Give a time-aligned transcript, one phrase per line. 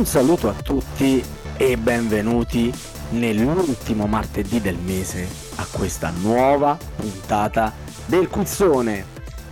[0.00, 1.22] Un saluto a tutti
[1.58, 2.72] e benvenuti
[3.10, 7.70] nell'ultimo martedì del mese a questa nuova puntata
[8.06, 9.04] del Quizzone.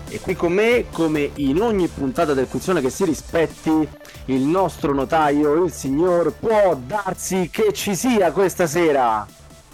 [0.09, 3.87] E qui con me, come in ogni puntata del Quizzone che si rispetti,
[4.25, 9.27] il nostro notaio, il signor, può darsi che ci sia questa sera.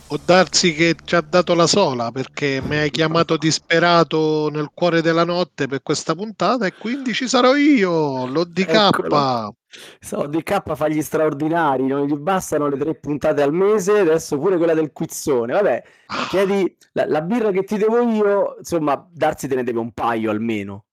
[0.08, 5.02] Può darsi che ci ha dato la sola perché mi hai chiamato disperato nel cuore
[5.02, 8.68] della notte per questa puntata e quindi ci sarò io, l'ODK.
[8.68, 9.54] Eccolo.
[10.00, 14.56] So, DK fa gli straordinari, non gli bastano le tre puntate al mese, adesso pure
[14.56, 15.52] quella del quizzone.
[15.52, 15.82] Vabbè,
[16.28, 20.30] chiedi la, la birra che ti devo io, insomma, Darsi te ne deve un paio
[20.30, 20.83] almeno.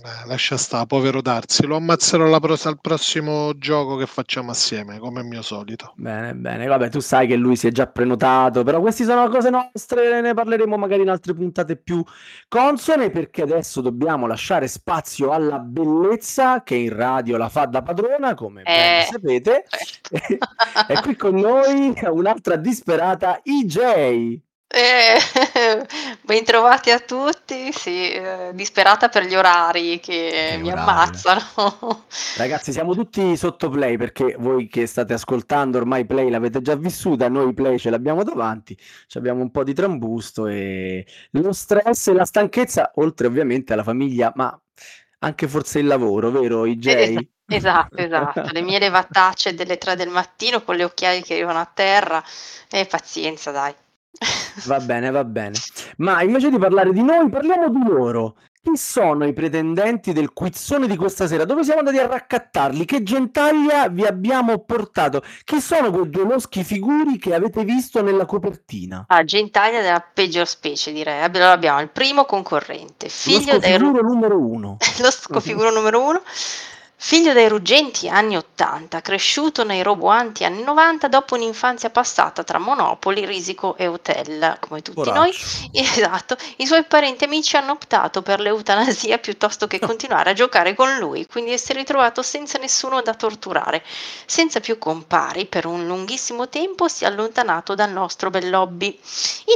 [0.00, 4.98] Eh, lascia sta, povero Darsi, lo ammazzerò la pro- al prossimo gioco che facciamo assieme,
[4.98, 5.92] come al mio solito.
[5.96, 9.50] Bene, bene, vabbè, tu sai che lui si è già prenotato, però queste sono cose
[9.50, 12.02] nostre, ne parleremo magari in altre puntate più
[12.46, 18.34] consone, perché adesso dobbiamo lasciare spazio alla bellezza che in radio la fa da padrona,
[18.34, 19.08] come ben Eh.
[19.10, 19.64] sapete.
[20.88, 24.46] e qui con noi un'altra disperata IJ.
[24.70, 25.16] Eh,
[26.22, 30.80] bentrovati a tutti, sì, eh, disperata per gli orari che Gli mi orari.
[30.80, 32.06] ammazzano.
[32.34, 37.28] Ragazzi, siamo tutti sotto play perché voi che state ascoltando ormai play l'avete già vissuta,
[37.28, 42.12] noi play ce l'abbiamo davanti, ci abbiamo un po' di trambusto e lo stress e
[42.12, 44.56] la stanchezza, oltre ovviamente alla famiglia, ma
[45.20, 46.86] anche forse il lavoro, vero IJ?
[46.86, 51.58] Es- Esatto, esatto, le mie levatacce delle 3 del mattino con le occhiaie che arrivano
[51.58, 52.22] a terra
[52.70, 53.74] e pazienza, dai.
[54.64, 55.56] Va bene, va bene.
[55.98, 58.36] Ma invece di parlare di noi, parliamo di loro.
[58.60, 61.44] Chi sono i pretendenti del quizzone di questa sera?
[61.44, 62.84] Dove siamo andati a raccattarli?
[62.84, 65.22] Che gentaglia vi abbiamo portato?
[65.44, 69.04] Chi sono quei due loschi figuri che avete visto nella copertina?
[69.06, 71.22] Ah, gentaglia della peggior specie, direi.
[71.22, 74.76] Allora abbiamo il primo concorrente, figlio figuro numero uno.
[75.00, 76.22] lo scofiguro numero uno,
[77.00, 83.24] figlio dei ruggenti anni 80, cresciuto nei roboanti anni 90 dopo un'infanzia passata tra Monopoli,
[83.24, 85.30] Risico e Hotel, come tutti noi.
[85.30, 85.66] Poraccio.
[85.98, 90.74] Esatto, i suoi parenti e amici hanno optato per l'eutanasia piuttosto che continuare a giocare
[90.74, 93.82] con lui, quindi si è ritrovato senza nessuno da torturare.
[94.26, 98.98] Senza più compari, per un lunghissimo tempo si è allontanato dal nostro bel lobby.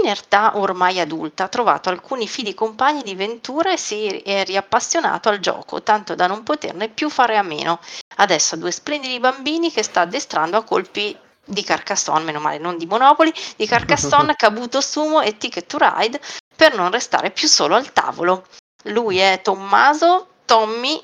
[0.01, 5.29] In età ormai adulta ha trovato alcuni fidi compagni di ventura e si è riappassionato
[5.29, 7.81] al gioco, tanto da non poterne più fare a meno.
[8.17, 12.79] Adesso ha due splendidi bambini che sta addestrando a colpi di Carcassonne, meno male non
[12.79, 16.21] di Monopoli, di Carcassonne, Cabuto Sumo e Ticket to Ride
[16.55, 18.47] per non restare più solo al tavolo.
[18.85, 21.03] Lui è Tommaso Tommy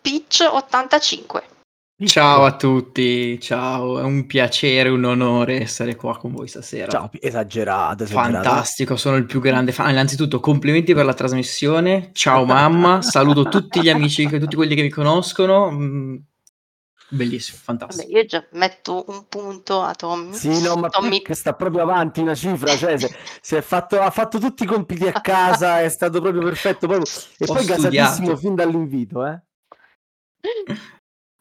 [0.00, 1.57] Pitch 85.
[2.04, 6.88] Ciao a tutti, ciao, è un piacere, un onore essere qua con voi stasera.
[6.92, 8.32] Ciao, esagerato, esagerato.
[8.44, 9.90] Fantastico, sono il più grande fan.
[9.90, 12.10] Innanzitutto, complimenti per la trasmissione.
[12.12, 15.72] Ciao mamma, saluto tutti gli amici, tutti quelli che mi conoscono.
[15.72, 16.16] Mm,
[17.10, 18.16] Bellissimo, Vabbè, fantastico.
[18.16, 20.34] io già metto un punto a Tommy.
[20.34, 24.00] Sì, no, ma Tommy che sta proprio avanti una cifra, cioè se- si è fatto,
[24.00, 27.64] ha fatto tutti i compiti a casa, è stato proprio perfetto, proprio- e Ho poi
[27.64, 28.36] gasatissimo studiato.
[28.36, 29.40] fin dall'invito, eh.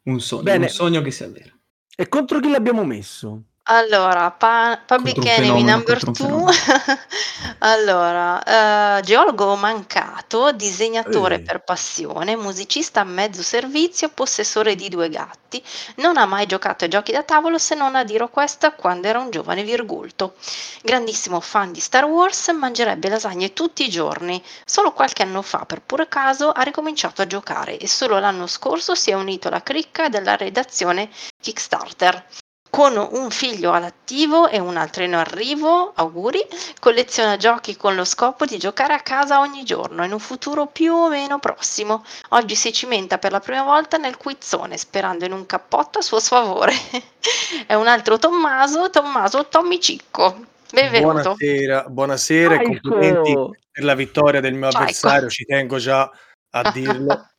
[0.07, 0.66] Un sogno, Bene.
[0.66, 1.51] un sogno che si avvera.
[1.95, 3.44] E contro chi l'abbiamo messo?
[3.69, 6.53] Allora, pa- Public Contro un Enemy fenomeno, number contro un 2.
[7.59, 11.41] allora, eh, geologo mancato, disegnatore Eh.
[11.41, 15.61] per passione, musicista a mezzo servizio, possessore di due gatti,
[15.95, 19.19] non ha mai giocato ai giochi da tavolo se non a dire questa quando era
[19.19, 20.35] un giovane virgulto.
[20.81, 24.41] Grandissimo fan di Star Wars, mangerebbe lasagne tutti i giorni.
[24.63, 28.95] Solo qualche anno fa, per puro caso, ha ricominciato a giocare e solo l'anno scorso
[28.95, 31.09] si è unito alla cricca della redazione
[31.41, 32.25] Kickstarter.
[32.69, 36.45] Con un figlio all'attivo e un altro in arrivo, auguri,
[36.79, 40.93] colleziona giochi con lo scopo di giocare a casa ogni giorno in un futuro più
[40.93, 42.03] o meno prossimo.
[42.29, 46.19] Oggi si cimenta per la prima volta nel quizzone, sperando in un cappotto a suo
[46.19, 46.73] sfavore.
[47.66, 50.46] È un altro Tommaso, Tommaso Tommy Cicco.
[50.72, 51.14] Benvenuto.
[51.14, 53.55] Buonasera, buonasera e complimenti Ecco.
[53.72, 56.09] per la vittoria del mio Ciao, avversario, ci tengo già
[56.52, 57.29] a dirlo.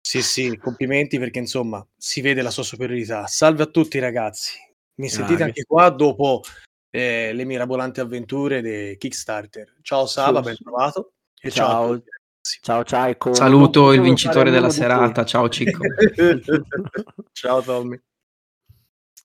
[0.00, 3.26] Sì, sì, complimenti perché insomma si vede la sua superiorità.
[3.26, 4.56] Salve a tutti ragazzi,
[4.98, 5.42] mi sentite Bravi.
[5.42, 6.42] anche qua dopo
[6.90, 9.76] eh, le mirabolanti avventure di Kickstarter.
[9.82, 11.12] Ciao Saba, Sì, ben trovato.
[11.40, 11.98] E ciao.
[11.98, 12.02] Ciao.
[12.40, 13.34] Ciao, ciao, ecco.
[13.34, 15.84] Saluto il vincitore della serata, ciao Cicco.
[17.32, 18.00] ciao Tommy.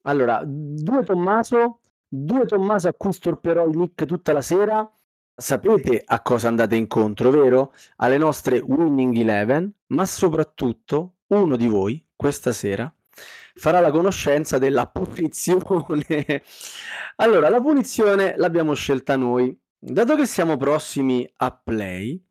[0.01, 4.91] Allora, due Tommaso, due Tommaso a cui storperò il nick tutta la sera.
[5.35, 7.73] Sapete a cosa andate incontro, vero?
[7.97, 12.93] Alle nostre Winning Eleven, ma soprattutto uno di voi questa sera
[13.53, 16.43] farà la conoscenza della punizione.
[17.17, 19.55] Allora, la punizione l'abbiamo scelta noi.
[19.77, 22.21] Dato che siamo prossimi a play,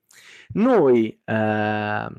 [0.55, 2.11] noi ehm,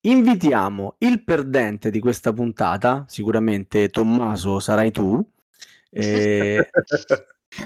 [0.00, 5.22] invitiamo il perdente di questa puntata, sicuramente Tommaso sarai tu,
[5.90, 6.68] eh,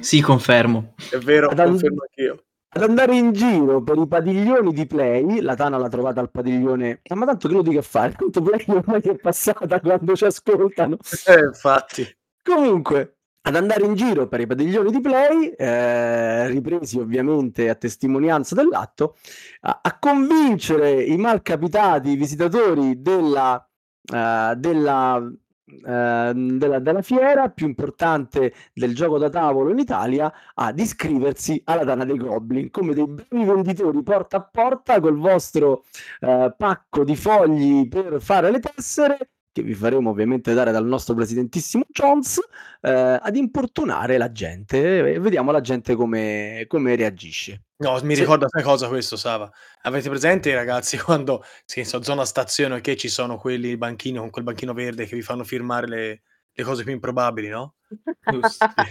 [0.01, 0.95] Sì, confermo.
[1.11, 2.45] È vero, Ad- confermo anch'io.
[2.71, 5.41] Ad andare in giro per i padiglioni di Play.
[5.41, 8.13] La Tana l'ha trovata al padiglione, Ah, ma tanto che lo dica fare?
[8.13, 10.97] Tanto Play ormai è passata quando ci ascoltano.
[11.27, 12.17] Eh, infatti.
[12.43, 18.55] Comunque, ad andare in giro per i padiglioni di Play, eh, ripresi ovviamente a testimonianza
[18.55, 19.17] dell'atto,
[19.61, 23.67] a, a convincere i malcapitati visitatori della,
[24.13, 25.33] eh, della,
[25.69, 31.85] eh, della, della fiera più importante del gioco da tavolo in Italia ad iscriversi alla
[31.85, 35.85] Dana dei Goblin come dei bravi venditori porta a porta col vostro
[36.21, 41.15] eh, pacco di fogli per fare le tessere che vi faremo ovviamente dare dal nostro
[41.15, 42.39] presidentissimo Jones
[42.81, 47.63] eh, ad importunare la gente e vediamo la gente come, come reagisce.
[47.79, 48.21] No, mi Sì.
[48.23, 49.51] ricorda una cosa questo, Sava.
[49.83, 54.45] Avete presente, ragazzi, quando sì, so, zona stazione che ci sono quelli banchini con quel
[54.45, 56.23] banchino verde che vi fanno firmare le,
[56.59, 57.75] le cose più improbabili, no?
[58.31, 58.43] Non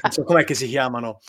[0.09, 1.19] so com'è che si chiamano.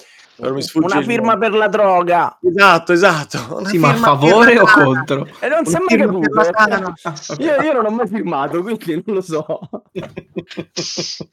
[0.75, 3.57] Una firma per la droga Esatto, esatto.
[3.59, 5.27] Una Sì, ma a favore o contro?
[5.41, 7.39] e non si è mai ok.
[7.39, 9.69] Io, io non ho mai firmato, quindi non lo so.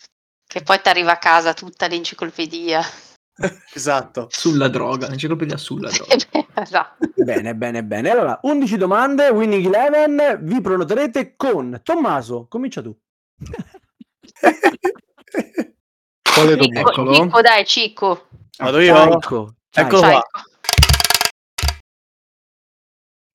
[0.47, 2.81] Che poi ti arriva a casa tutta l'enciclopedia.
[3.73, 4.27] Esatto.
[4.29, 6.15] Sulla droga, l'enciclopedia sulla droga.
[6.55, 7.05] esatto.
[7.15, 8.09] bene, bene, bene.
[8.09, 12.47] Allora, 11 domande, Winning Eleven, vi prenoterete con Tommaso.
[12.47, 12.97] Comincia tu.
[16.35, 17.13] Quale Cicco.
[17.13, 18.27] Cicco, dai, Cicco.
[18.57, 18.93] Vado io?
[18.93, 19.55] Ciaico.
[19.71, 20.21] Eccolo qua.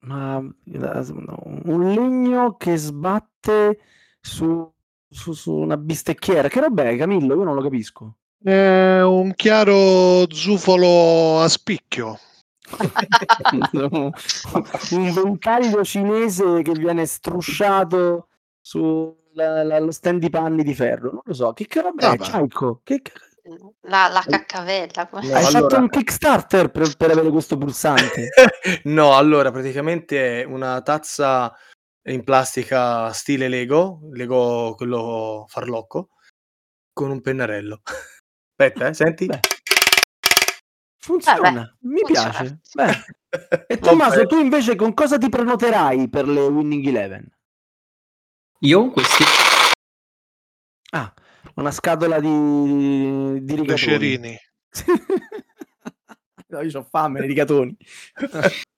[0.03, 3.79] Ma un legno che sbatte
[4.21, 4.71] su,
[5.09, 6.49] su, su una bistecchiera.
[6.49, 7.35] Che roba è, Camillo?
[7.35, 8.17] Io non lo capisco.
[8.43, 12.19] È un chiaro zufolo a spicchio.
[13.73, 18.29] un ventaglio cinese che viene strusciato
[19.33, 21.11] sullo stand di panni di ferro.
[21.13, 21.53] Non lo so.
[21.53, 22.19] Che, che roba è.
[22.19, 22.81] Ciaico?
[22.85, 23.03] Che,
[23.83, 25.09] La, la caccavella.
[25.13, 28.29] No, Hai allora- fatto un Kickstarter per, per avere questo pulsante?
[28.85, 31.53] no, allora praticamente è una tazza
[32.05, 36.11] in plastica stile Lego, Lego quello farlocco,
[36.93, 37.83] con un pennarello.
[38.57, 39.27] Aspetta, eh, senti?
[39.27, 39.41] Beh,
[40.99, 42.31] funziona, Eh, beh, mi funziona.
[42.31, 42.61] piace.
[42.75, 43.19] Beh.
[43.69, 47.31] E Tommaso, tu invece con cosa ti prenoterai per le Winning Eleven?
[48.63, 49.25] Io questi.
[50.93, 51.13] Ah,
[51.55, 54.39] una scatola di, di rigatoni.
[56.51, 57.77] No, io ho fame, i rigatoni.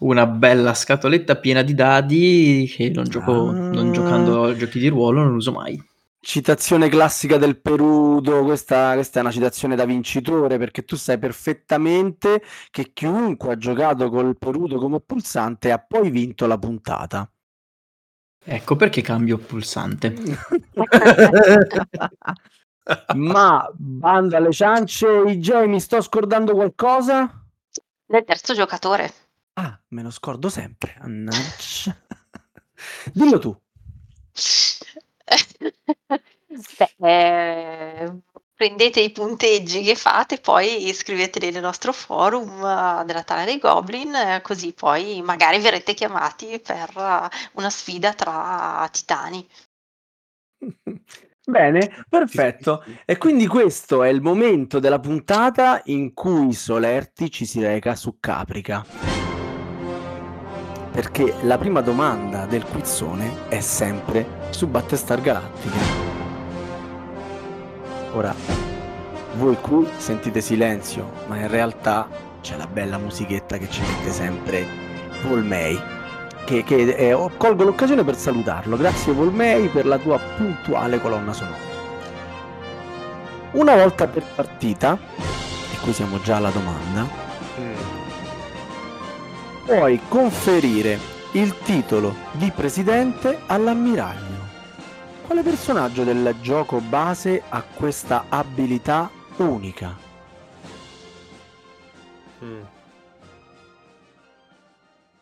[0.00, 3.90] Una bella scatoletta piena di dadi che non gioco, non Ah.
[3.90, 5.80] giocando a giochi di ruolo, non uso mai.
[6.20, 12.40] Citazione classica del Perudo, questa, questa è una citazione da vincitore perché tu sai perfettamente
[12.70, 17.28] che chiunque ha giocato col Perudo come pulsante ha poi vinto la puntata.
[18.48, 20.14] Ecco perché cambio pulsante.
[23.16, 27.44] Ma bando alle ciance, IJ, mi sto scordando qualcosa?
[28.04, 29.12] Del terzo giocatore.
[29.54, 30.94] Ah, me lo scordo sempre.
[31.00, 31.96] Mannaggia.
[33.12, 33.52] Dillo tu.
[36.78, 38.12] Beh, eh,
[38.66, 44.12] prendete i punteggi che fate, poi iscrivetevi nel nostro forum eh, della Tana dei Goblin,
[44.12, 49.46] eh, così poi magari verrete chiamati per eh, una sfida tra titani.
[51.48, 52.84] Bene, perfetto.
[53.04, 58.16] E quindi questo è il momento della puntata in cui Solerti ci si reca su
[58.18, 58.84] Caprica.
[60.90, 66.05] Perché la prima domanda del quizzone è sempre su Battestar Galactica.
[68.16, 68.34] Ora,
[69.34, 72.08] voi qui sentite silenzio, ma in realtà
[72.40, 74.66] c'è la bella musichetta che ci mette sempre
[75.22, 75.78] Volmei.
[76.46, 78.78] Che, che oh, colgo l'occasione per salutarlo.
[78.78, 81.58] Grazie Volmei per la tua puntuale colonna sonora.
[83.50, 84.98] Una volta per partita,
[85.74, 87.24] e qui siamo già alla domanda,
[87.58, 87.74] Mm.
[89.64, 90.98] puoi conferire
[91.32, 94.25] il titolo di presidente all'ammiraglio.
[95.26, 99.98] Quale personaggio del gioco base ha questa abilità unica?
[102.44, 102.62] Mm.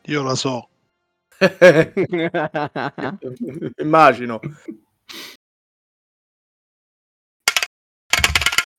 [0.02, 0.68] Io la so.
[3.80, 4.40] Immagino.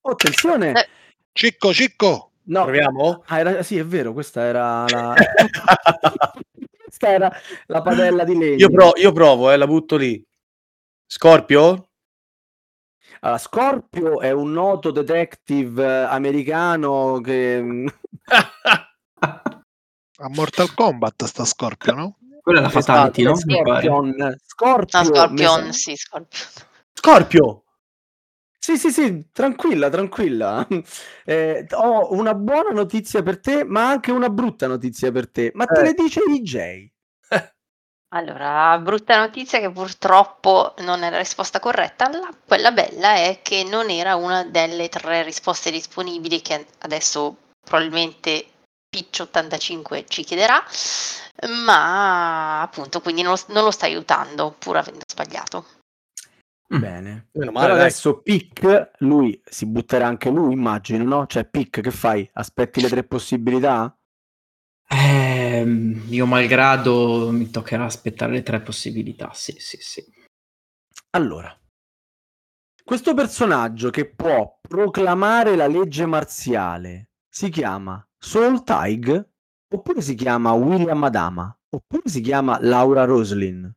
[0.01, 0.71] Attenzione!
[0.73, 0.87] Eh.
[1.33, 2.29] Cicco, Cicco.
[2.43, 3.23] No, Proviamo?
[3.25, 5.15] ah, era- sì, è vero, questa era la...
[6.85, 8.57] questa era la padella di legno.
[8.57, 10.23] io, pro- io provo, eh, la butto lì.
[11.07, 11.89] Scorpio?
[13.21, 17.85] Allora, Scorpio è un noto detective eh, americano che...
[20.17, 22.17] A Mortal Kombat sta Scorpio, no?
[22.41, 23.55] Quella è la Fatality, Esatto, no?
[23.63, 26.41] Scorpion, Scorpio, No, Scorpion, sì, Scorpion.
[26.93, 27.63] Scorpio!
[28.57, 30.65] Sì, sì, sì, tranquilla, tranquilla.
[31.25, 35.51] Eh, ho una buona notizia per te, ma anche una brutta notizia per te.
[35.55, 35.83] Ma te Eh.
[35.83, 36.91] le dice EJ.
[38.13, 42.09] Allora, brutta notizia che purtroppo non è la risposta corretta.
[42.09, 48.45] La- quella bella è che non era una delle tre risposte disponibili che adesso probabilmente
[48.95, 50.63] Piccio85 ci chiederà,
[51.65, 55.65] ma appunto quindi non lo, non lo sta aiutando pur avendo sbagliato.
[56.73, 56.79] Mm.
[56.79, 57.27] Bene.
[57.33, 57.79] Male, Però dai.
[57.81, 61.27] adesso Pic, lui si butterà anche lui, immagino, no?
[61.27, 62.27] Cioè, Pic, che fai?
[62.33, 63.95] Aspetti le tre possibilità?
[65.59, 69.31] Ehm, io malgrado mi toccherà aspettare le tre possibilità.
[69.33, 70.03] Sì, sì, sì.
[71.11, 71.57] Allora,
[72.83, 79.27] questo personaggio che può proclamare la legge marziale si chiama Soul Tig,
[79.73, 83.73] oppure si chiama William Adama, oppure si chiama Laura Roslin.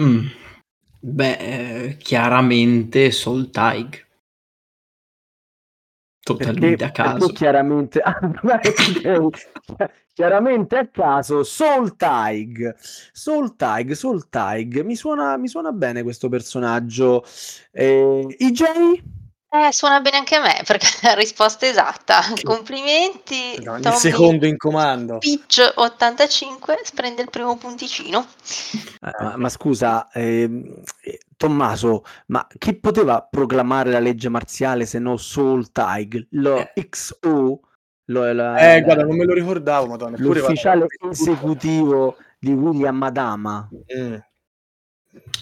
[0.00, 0.26] Mm.
[1.00, 4.06] Beh, eh, chiaramente Soul Tig.
[6.34, 7.28] Totalmente Perché, a caso.
[7.28, 9.90] chiaramente, ah, ok.
[10.12, 12.74] chiaramente a caso Soul Tig,
[13.12, 17.24] Soul Tig, Soul Tig, mi suona, mi suona bene questo personaggio.
[17.70, 18.62] Eh, EJ?
[19.50, 22.20] Eh, suona bene anche a me perché è la risposta esatta.
[22.42, 23.62] Complimenti.
[23.64, 25.18] No, il Tommy secondo in comando.
[25.18, 28.26] Pitch 85 prende il primo punticino.
[29.00, 34.98] Eh, ma, ma scusa, ehm, eh, Tommaso, ma chi poteva proclamare la legge marziale se
[34.98, 36.26] no Soul Tig?
[36.32, 37.60] Lo XO,
[38.06, 40.16] lo- la- Eh, la- guarda, non me lo ricordavo, madonna.
[40.18, 43.68] l'ufficiale esecutivo di William Adama.
[43.96, 44.14] Mm.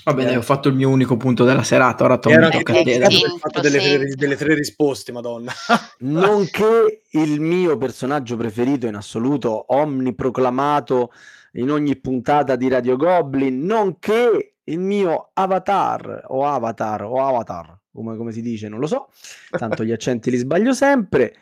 [0.05, 0.37] Vabbè, dai, Eh.
[0.37, 2.05] ho fatto il mio unico punto della serata.
[2.05, 2.83] Ora tocca a te.
[2.99, 5.53] del fatto delle, tre- delle tre risposte, madonna.
[6.01, 11.13] nonché il mio personaggio preferito in assoluto, omniproclamato
[11.53, 18.17] in ogni puntata di Radio Goblin, nonché il mio avatar o avatar o avatar, come,
[18.17, 19.09] come si dice, non lo so,
[19.51, 21.35] tanto gli accenti li sbaglio sempre.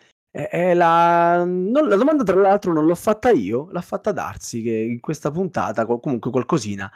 [0.75, 1.45] La...
[1.45, 5.31] non- la domanda tra l'altro non l'ho fatta io, l'ha fatta Darsi che in questa
[5.31, 6.91] puntata co- comunque qualcosina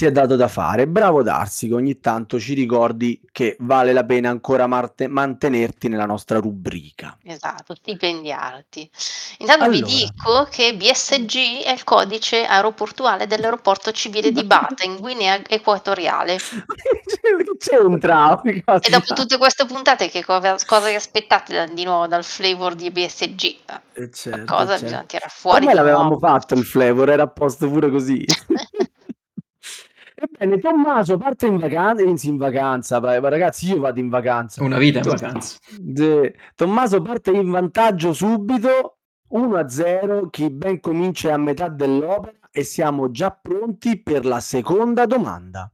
[0.00, 0.86] si è dato da fare.
[0.86, 6.06] Bravo Darsi che ogni tanto ci ricordi che vale la pena ancora marte- mantenerti nella
[6.06, 7.18] nostra rubrica.
[7.22, 8.90] Esatto, stipendiarti.
[9.40, 9.92] Intanto vi Allora.
[9.92, 16.38] dico che BSG è il codice aeroportuale dell'aeroporto civile di Bata in Guinea Equatoriale.
[17.58, 18.40] c'entra?
[18.42, 22.74] E dopo tutte queste puntate, che cosa, cosa vi aspettate da- di nuovo dal flavor
[22.74, 23.56] di BSG?
[23.92, 24.84] Eh, certo, Cosa certo.
[24.84, 25.66] bisogna tirare fuori?
[25.66, 26.26] Di l'avevamo nuovo?
[26.26, 28.24] fatto il flavor, era a posto pure così.
[30.22, 34.62] Ebbene, Tommaso parte in vacanza, in vacanza, ragazzi, io vado in vacanza.
[34.62, 35.58] Una vita in vacanza.
[35.78, 38.98] De- Tommaso parte in vantaggio subito
[39.30, 45.06] 1-0, chi ben comincia è a metà dell'opera e siamo già pronti per la seconda
[45.06, 45.72] domanda.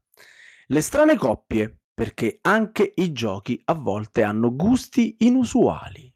[0.69, 6.13] Le strane coppie, perché anche i giochi a volte hanno gusti inusuali.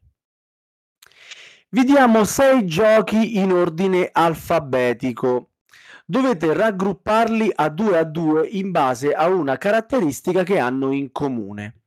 [1.70, 5.49] Vi diamo sei giochi in ordine alfabetico.
[6.10, 11.82] Dovete raggrupparli a due a due in base a una caratteristica che hanno in comune.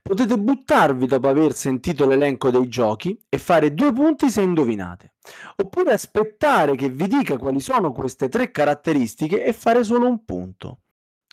[0.00, 5.14] Potete buttarvi dopo aver sentito l'elenco dei giochi e fare due punti se indovinate.
[5.56, 10.82] Oppure aspettare che vi dica quali sono queste tre caratteristiche e fare solo un punto.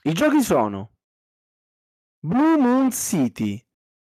[0.06, 0.94] I giochi sono
[2.26, 3.64] Blue Moon City,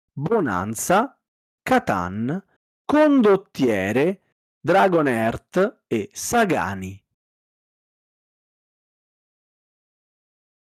[0.09, 1.19] Bonanza,
[1.61, 2.41] Catan,
[2.85, 4.21] Condottiere,
[4.57, 7.00] Dragon Earth e Sagani.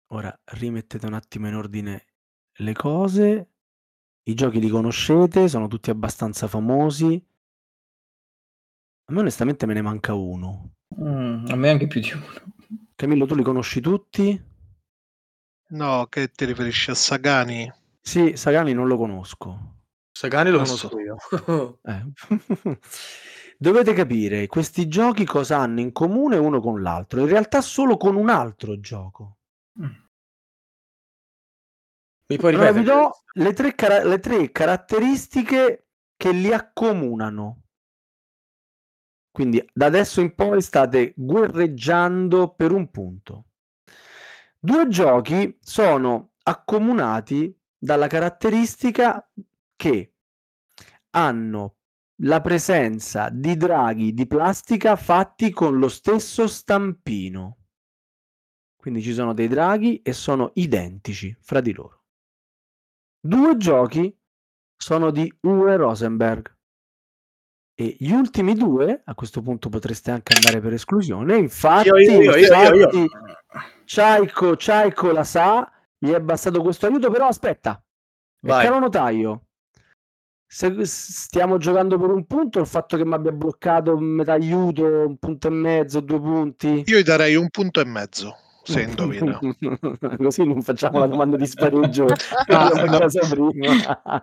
[0.08, 2.06] Ora rimettete un attimo in ordine
[2.58, 3.50] le cose.
[4.22, 7.22] I giochi li conoscete, sono tutti abbastanza famosi.
[9.04, 10.76] A me onestamente me ne manca uno.
[11.00, 12.24] Mm, a me anche più di uno.
[12.94, 14.42] Camillo, tu li conosci tutti?
[15.70, 17.70] No, che ti riferisci a Sagani?
[18.00, 19.76] Sì, Sagani non lo conosco.
[20.10, 20.98] Sagani lo conosco so.
[20.98, 21.78] io.
[21.84, 22.78] Eh.
[23.60, 27.20] Dovete capire questi giochi cosa hanno in comune uno con l'altro.
[27.20, 29.38] In realtà solo con un altro gioco.
[32.30, 32.85] Mi puoi Allora vi ripetere?
[32.85, 37.62] do le tre, cara- le tre caratteristiche che li accomunano.
[39.30, 43.47] Quindi da adesso in poi state guerreggiando per un punto.
[44.58, 49.30] Due giochi sono accomunati dalla caratteristica
[49.76, 50.14] che
[51.11, 51.76] hanno
[52.23, 57.58] la presenza di draghi di plastica fatti con lo stesso stampino.
[58.76, 61.98] Quindi ci sono dei draghi e sono identici fra di loro.
[63.28, 64.18] Due giochi
[64.75, 66.50] sono di Uwe Rosenberg.
[67.75, 71.37] E gli ultimi due, a questo punto potreste anche andare per esclusione.
[71.37, 72.75] Infatti, Io, io, io, io, io, io.
[72.75, 73.06] infatti,
[73.85, 77.78] Ciaico, Ciaico la sa, gli è bastato questo aiuto, però aspetta.
[78.40, 78.64] Vai.
[78.64, 79.49] caro notaio,
[80.47, 85.18] se stiamo giocando per un punto, il fatto che mi abbia bloccato metà aiuto, un
[85.18, 86.82] punto e mezzo, due punti.
[86.87, 89.38] Io gli darei un punto e mezzo se indovina.
[90.18, 92.06] Così non facciamo la domanda di spareggio.
[92.48, 93.06] Ah, no.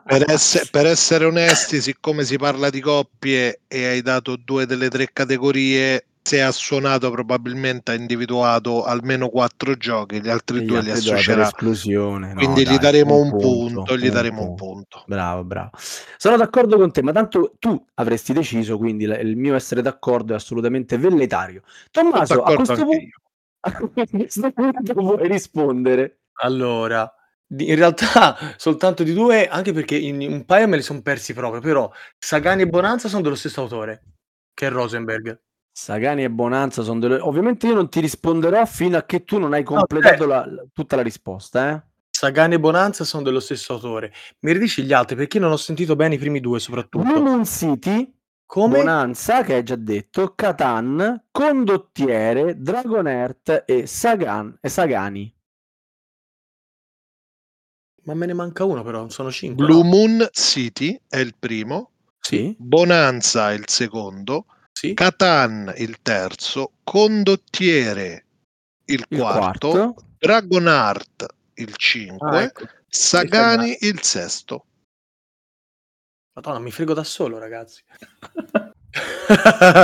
[0.04, 4.90] Per, esse- per essere onesti, siccome si parla di coppie e hai dato due delle
[4.90, 10.82] tre categorie, se ha suonato probabilmente ha individuato almeno quattro giochi, gli altri gli due
[10.82, 11.44] li altri per associerà.
[11.44, 12.34] esclusione.
[12.34, 14.66] no, Quindi gli dai, daremo un punto, punto, gli un daremo un punto.
[14.66, 15.04] punto.
[15.06, 15.70] Bravo, bravo.
[16.18, 20.36] Sono d'accordo con te, ma tanto tu avresti deciso, quindi il mio essere d'accordo è
[20.36, 21.62] assolutamente velletario.
[21.92, 23.10] Tommaso, a questo, punto, io.
[23.72, 26.20] A questo punto vuoi rispondere?
[26.44, 27.12] Allora,
[27.58, 31.62] in realtà soltanto di due, anche perché in un paio me li sono persi proprio,
[31.62, 34.04] però Sagani e Bonanza sono dello stesso autore,
[34.54, 35.40] che è Rosenberg.
[35.72, 37.20] Sagani e Bonanza sono delle...
[37.20, 40.96] Ovviamente io non ti risponderò fino a che tu non hai completato la- la- tutta
[40.96, 41.84] la risposta, eh?
[42.10, 44.14] Sagani e Bonanza sono dello stesso autore.
[44.40, 47.04] Mi ridici gli altri perché non ho sentito bene i primi due soprattutto.
[47.04, 48.15] Moon City,
[48.46, 48.78] Come?
[48.80, 55.34] Bonanza, che hai già detto, Catan, Condottiere, Dragon Earth e, Sagan, e Sagani.
[58.04, 59.66] Ma me ne manca uno però, sono cinque.
[59.66, 59.90] Blue no?
[59.90, 62.56] Moon City è il primo, Sì?
[62.60, 64.94] Bonanza è il secondo, Sì.
[64.94, 68.26] Catan il terzo, Condottiere
[68.86, 70.06] il, Il quarto, quarto.
[70.20, 71.26] Dragonart
[71.56, 72.66] il cinque, Ah, ecco.
[72.88, 74.66] Sagani il sesto.
[76.36, 77.82] Madonna, mi frego da solo, ragazzi.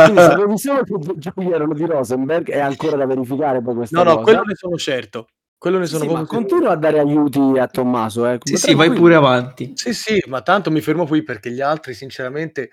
[0.03, 4.03] Quindi sapevi solo che giochi erano di Rosenberg, è ancora da verificare poi questa No,
[4.03, 4.23] no, cosa.
[4.25, 5.27] quello ne sono certo.
[5.57, 8.25] Quello ne sono sì, ma proprio continua a dare aiuti a Tommaso.
[8.27, 8.39] Eh.
[8.43, 9.71] Sì, sì, vai pure avanti.
[9.75, 12.71] Sì, sì, ma tanto mi fermo qui perché gli altri, sinceramente,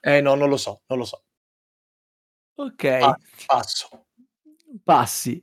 [0.00, 1.22] eh no, non lo so, non lo so.
[2.56, 3.16] Ok, Ah.
[3.46, 3.88] Passo.
[4.84, 5.42] passi.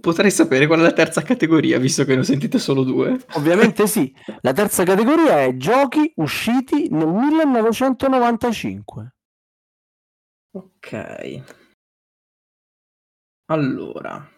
[0.00, 3.18] Potrei sapere qual è la terza categoria, visto che ne ho sentite solo due.
[3.32, 4.14] Ovviamente sì.
[4.42, 9.14] La terza categoria è giochi usciti nel 1995.
[10.52, 11.42] Ok.
[13.50, 14.28] Allora,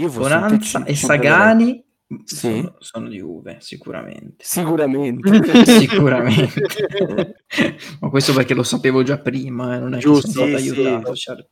[0.00, 0.94] Io Bonanza e.
[0.96, 1.84] Sagani
[2.24, 2.36] Sì.
[2.60, 4.44] sono, sono di Uve, sicuramente.
[4.44, 5.64] Sicuramente.
[5.78, 7.44] Sicuramente.
[8.00, 10.70] Ma questo perché lo sapevo già prima, eh, non è Giusto, che sono stato sì,
[10.80, 11.14] aiutato.
[11.14, 11.48] certo.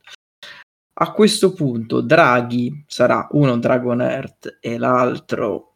[0.99, 5.75] A questo punto Draghi sarà uno Dragon Earth e l'altro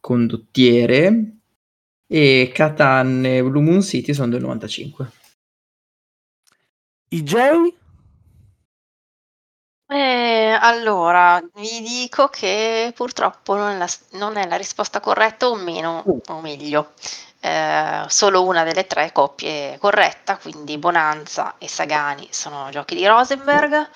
[0.00, 1.40] condottiere
[2.06, 5.12] e Catan e Blue Moon City sono del 95.
[7.10, 7.34] IJ?
[9.86, 15.56] Eh, allora, vi dico che purtroppo non è la, non è la risposta corretta, o
[15.56, 16.92] meno, o meglio,
[17.40, 23.06] eh, solo una delle tre coppie è corretta, quindi Bonanza e Sagani sono giochi di
[23.06, 23.90] Rosenberg.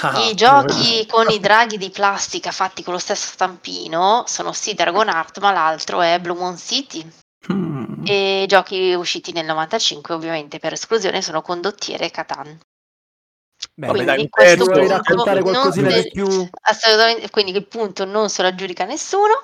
[0.00, 4.74] Ah, I giochi con i draghi di plastica fatti con lo stesso stampino sono sì
[4.74, 7.04] Dragon Art, ma l'altro è Blue Moon City.
[7.52, 8.04] Mm.
[8.06, 12.58] E i giochi usciti nel 95, ovviamente per esclusione, sono Condottiere e Catan.
[13.74, 16.48] Dai, Quindi un questo punto raccontare qualcosina di più?
[16.62, 19.34] Assolutamente, quindi il punto non se lo aggiudica nessuno.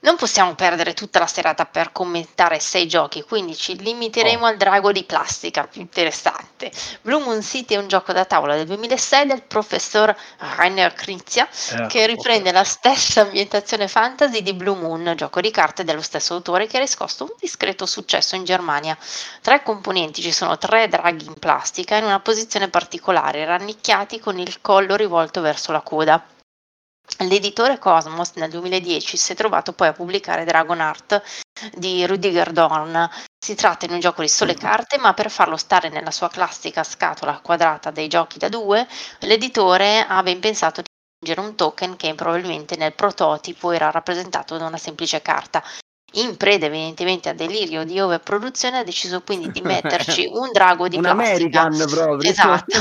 [0.00, 4.46] Non possiamo perdere tutta la serata per commentare sei giochi, quindi ci limiteremo Oh.
[4.46, 6.70] al drago di plastica, più interessante.
[7.02, 10.14] Blue Moon City è un gioco da tavola del 2006 del professor
[10.56, 15.82] Rainer Knizia Eh, che riprende la stessa ambientazione fantasy di Blue Moon, gioco di carte
[15.84, 18.96] dello stesso autore che ha riscosso un discreto successo in Germania.
[19.40, 24.38] Tra i componenti ci sono tre draghi in plastica in una posizione particolare, rannicchiati con
[24.38, 26.24] il collo rivolto verso la coda.
[27.18, 31.22] L'editore Cosmos nel 2010 si è trovato poi a pubblicare Dragon Art
[31.74, 33.08] di Rudiger Dorn.
[33.38, 36.82] Si tratta di un gioco di sole carte, ma per farlo stare nella sua classica
[36.82, 38.86] scatola quadrata dei giochi da due,
[39.20, 40.88] l'editore ha ben pensato di
[41.22, 45.62] aggiungere un token che probabilmente nel prototipo era rappresentato da una semplice carta.
[46.16, 50.96] In preda evidentemente a delirio di overproduzione ha deciso quindi di metterci un drago di
[50.96, 51.62] Un plastica.
[51.62, 52.30] American proprio.
[52.30, 52.78] Esatto.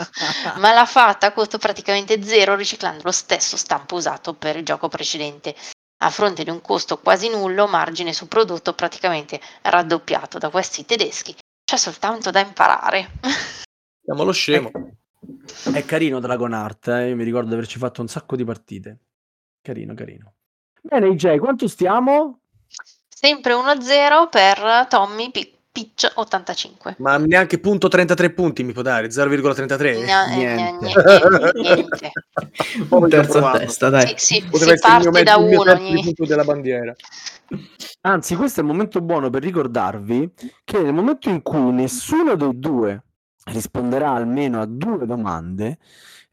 [0.58, 4.88] Ma l'ha fatta a costo praticamente zero riciclando lo stesso stampo usato per il gioco
[4.88, 5.54] precedente.
[6.00, 11.34] A fronte di un costo quasi nullo, margine su prodotto praticamente raddoppiato da questi tedeschi.
[11.64, 13.10] C'è soltanto da imparare.
[14.02, 14.70] Siamo lo scemo.
[15.74, 17.08] È carino Dragon Art, eh?
[17.08, 19.00] io mi ricordo di averci fatto un sacco di partite.
[19.60, 20.34] Carino, carino.
[20.80, 22.40] Bene, IJ, quanto stiamo?
[23.20, 26.94] Sempre 1-0 per Tommy Pi- Pitch 85.
[26.98, 30.04] Ma neanche punto 33 punti mi può dare, 0,33?
[30.04, 30.86] Gna- eh, niente.
[31.56, 32.12] niente.
[32.88, 34.14] Poi Un terzo a testa, dai.
[34.16, 36.00] Sì, sì, Poteva si parte mezzo, da uno ogni...
[36.00, 36.94] punto della bandiera.
[38.02, 42.56] Anzi, questo è il momento buono per ricordarvi che nel momento in cui nessuno dei
[42.56, 43.02] due
[43.46, 45.78] risponderà almeno a due domande,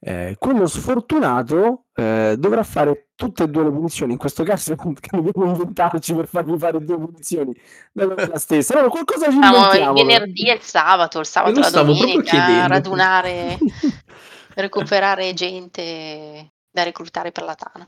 [0.08, 4.12] eh, quello sfortunato eh, dovrà fare tutte e due le punizioni.
[4.12, 7.60] In questo caso che dobbiamo inventarci per farvi fare due punizioni
[7.94, 8.74] la stessa.
[8.74, 9.94] Allora, qualcosa ci Siamo il inventiamo.
[9.94, 13.58] venerdì e il sabato, il sabato lo e la domenica, radunare,
[14.54, 17.88] recuperare gente da reclutare per la Tana.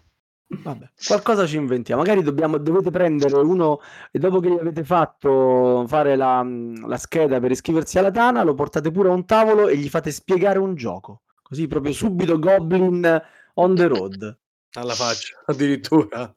[0.64, 2.02] Vabbè, qualcosa ci inventiamo.
[2.02, 3.80] Magari dobbiamo, dovete prendere uno
[4.12, 8.56] e dopo che gli avete fatto fare la, la scheda per iscriversi alla Tana, lo
[8.56, 11.22] portate pure a un tavolo e gli fate spiegare un gioco.
[11.48, 13.22] Così proprio subito Goblin
[13.54, 14.38] on the road.
[14.78, 16.36] Alla faccia, addirittura.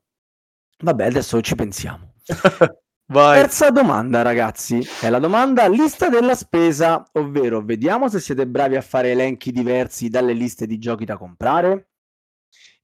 [0.83, 2.14] Vabbè, adesso ci pensiamo.
[3.11, 3.40] Vai.
[3.40, 4.87] Terza domanda, ragazzi.
[5.01, 10.09] È la domanda lista della spesa, ovvero vediamo se siete bravi a fare elenchi diversi
[10.09, 11.88] dalle liste di giochi da comprare.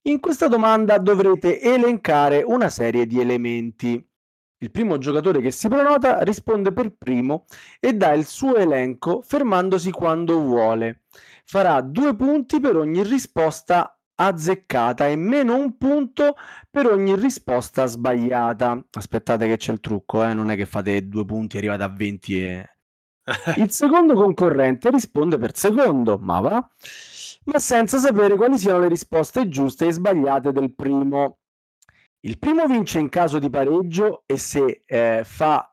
[0.03, 4.05] In questa domanda dovrete elencare una serie di elementi.
[4.59, 7.45] Il primo giocatore che si prenota risponde per primo
[7.79, 11.03] e dà il suo elenco fermandosi quando vuole.
[11.49, 16.35] Farà due punti per ogni risposta azzeccata e meno un punto
[16.69, 18.85] per ogni risposta sbagliata.
[18.91, 20.35] Aspettate che c'è il trucco, eh?
[20.35, 22.71] non è che fate due punti e arrivate a 20 e...
[23.57, 26.69] Il secondo concorrente risponde per secondo, ma va,
[27.45, 31.39] ma senza sapere quali siano le risposte giuste e sbagliate del primo.
[32.21, 35.69] Il primo vince in caso di pareggio e se eh, fa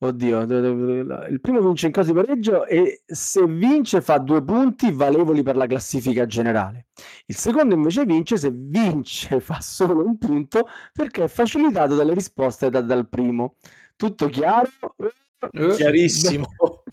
[0.00, 5.42] Oddio, il primo vince in caso di pareggio e se vince fa due punti valevoli
[5.42, 6.86] per la classifica generale.
[7.26, 12.70] Il secondo invece vince se vince fa solo un punto perché è facilitato dalle risposte
[12.70, 13.56] date dal primo.
[13.96, 14.68] Tutto chiaro?
[15.50, 16.46] Eh, Chiarissimo.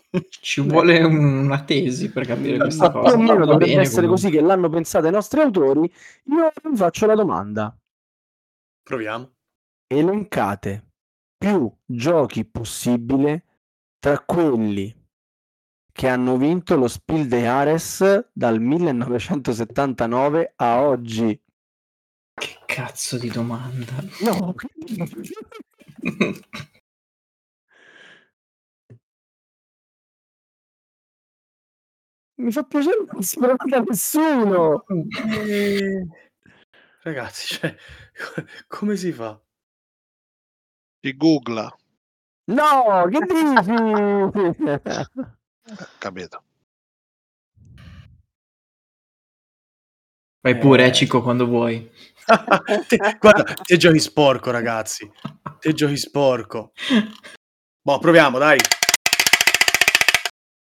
[0.29, 3.15] Ci vuole una tesi per capire questa Ma più cosa.
[3.15, 4.29] o meno dovrebbe bene, essere comunque.
[4.29, 5.91] così che l'hanno pensato i nostri autori.
[6.25, 7.77] Io vi faccio la domanda.
[8.81, 9.31] Proviamo.
[9.87, 10.84] Elencate
[11.45, 13.45] più giochi possibile
[13.99, 14.91] tra quelli
[15.91, 21.39] che hanno vinto lo Spiel des Jahres dal 1979 a oggi.
[22.33, 23.93] Che cazzo di domanda?
[24.21, 24.55] No.
[32.37, 34.83] Mi fa piacere che non si prenda nessuno.
[34.87, 36.07] Eh,
[37.03, 37.75] Ragazzi, cioè,
[38.67, 39.39] come si fa?
[41.05, 41.71] Si googla,
[42.45, 43.53] No, che dici?
[45.99, 46.43] capito?
[50.41, 50.91] Vai pure, Eh.
[50.91, 51.87] Cico, quando vuoi.
[52.87, 55.07] Te- guarda, te giochi sporco, ragazzi.
[55.59, 56.71] Te giochi sporco.
[57.83, 58.57] Boh, proviamo, dai.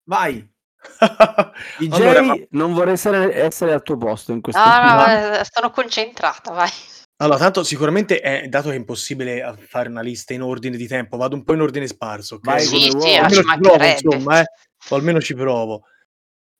[0.05, 0.47] Vai.
[1.79, 5.39] DJ, Allora, ma- non vorrei essere, essere al tuo posto in questo Ah, no, momento.
[5.41, 6.71] eh, sono concentrata, vai.
[7.19, 10.87] Allora, tanto sicuramente è dato che è impossibile a fare una lista in ordine di
[10.87, 12.45] tempo, vado un po' in ordine sparso, ok?
[12.45, 13.15] Vai Sì, come sì, vuoi.
[13.17, 14.07] ah, almeno ci ci provo, mancherebbe.
[14.17, 14.45] insomma, eh.
[14.91, 15.83] O almeno ci provo.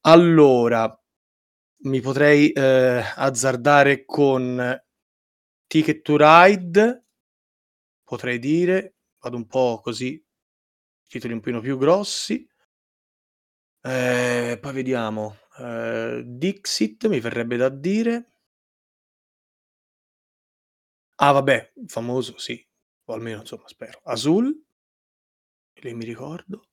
[0.07, 1.01] Allora,
[1.83, 4.83] mi potrei eh, azzardare con
[5.67, 7.05] Ticket to Ride,
[8.03, 10.25] potrei dire, vado un po' così,
[11.07, 12.49] titoli un pochino più grossi.
[13.83, 18.31] Eh, poi vediamo, eh, Dixit mi verrebbe da dire.
[21.19, 22.63] Ah, vabbè, famoso, sì,
[23.07, 24.01] o almeno insomma, spero.
[24.05, 24.55] Azul,
[25.83, 26.67] lì mi ricordo.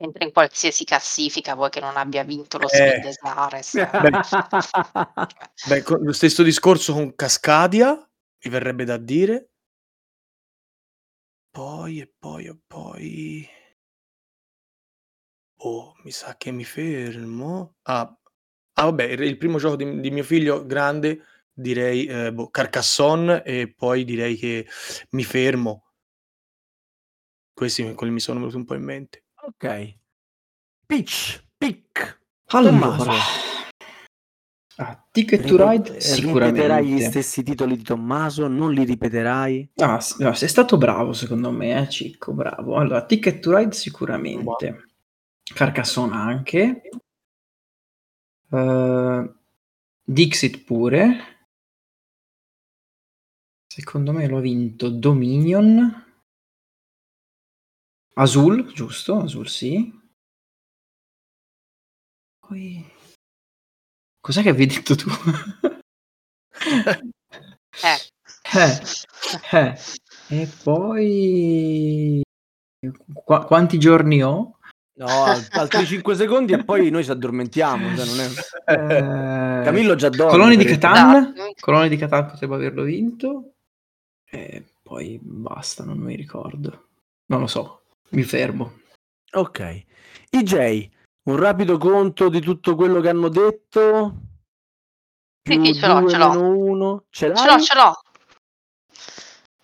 [0.00, 2.76] Entra in qualsiasi classifica, vuoi che non abbia vinto lo Eh.
[2.76, 3.74] Speed des Jahres.
[5.68, 7.94] Beh, con lo stesso discorso con Cascadia,
[8.44, 9.48] mi verrebbe da dire.
[11.54, 13.48] Poi e poi e poi.
[15.60, 17.74] Oh, mi sa che mi fermo.
[17.82, 18.16] Ah,
[18.74, 21.20] ah, vabbè, il il primo gioco di, di mio figlio grande
[21.58, 24.66] direi eh, boh, Carcassonne e poi direi che
[25.10, 25.84] mi fermo.
[27.52, 29.24] Questi quelli mi sono venuti un po' in mente.
[29.42, 29.96] ok.
[30.86, 32.20] Pitch, pick.
[32.52, 33.10] Allora, Tommaso.
[34.76, 37.10] ah, Ticket to Ride Ripet- Ripeterai gli sicuramente.
[37.10, 39.72] stessi titoli di Tommaso, non li ripeterai.
[39.76, 42.76] Ah, no, sei stato bravo secondo me, eh, Cicco, bravo.
[42.76, 44.84] Allora, Ticket to Ride sicuramente.
[45.52, 46.82] Carcassonne anche.
[48.50, 49.32] Eh,
[50.04, 51.36] Dixit pure.
[53.78, 56.04] Secondo me l'ho vinto Dominion.
[58.14, 59.18] Azul, giusto?
[59.20, 59.88] Azul sì.
[62.44, 62.84] Poi...
[64.20, 65.08] Cos'è che avevi detto tu?
[67.84, 67.98] Eh.
[68.52, 68.80] Eh,
[69.52, 69.78] eh.
[70.30, 72.20] E poi...
[73.12, 74.58] Qua- quanti giorni ho?
[74.98, 77.94] No, al- altri 5 secondi e poi noi ci addormentiamo.
[77.94, 80.32] cioè non è- Eh, Camillo già dorme.
[80.32, 81.32] Colonie di Catan.
[81.36, 81.52] No.
[81.60, 83.52] Colonie di Catan potrebbe averlo vinto.
[84.30, 86.88] Eh, poi basta, non mi ricordo.
[87.26, 88.80] Non lo so, mi fermo.
[89.32, 89.84] Ok.
[90.30, 90.88] IJ,
[91.24, 94.14] un rapido conto di tutto quello che hanno detto.
[95.42, 96.40] Sì, Più sì, ce l'ho, due, ce l'ho.
[96.40, 97.04] uno.
[97.10, 97.34] Ce?
[97.34, 98.00] Ce l'ho, ce l'ho.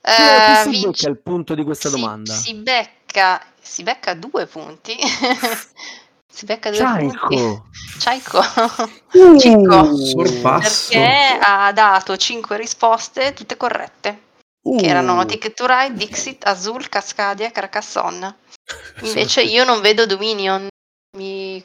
[0.06, 2.32] Eh, si becca il punto di questa si- domanda?
[2.34, 4.94] Si, becca, si becca due punti.
[6.26, 7.16] si becca due punti.
[7.18, 7.68] Ciaico.
[7.98, 8.40] Ciaico.
[9.14, 9.94] Uh, Cicco.
[9.94, 10.90] Sorpasso.
[10.90, 14.20] Perché ha dato cinque risposte, tutte corrette.
[14.64, 14.78] Uh.
[14.78, 18.36] Che erano Ticket to Ride, Dixit, Azul, Cascadia, Carcassonne.
[19.02, 20.68] Invece io non vedo Dominion.
[21.16, 21.64] Mi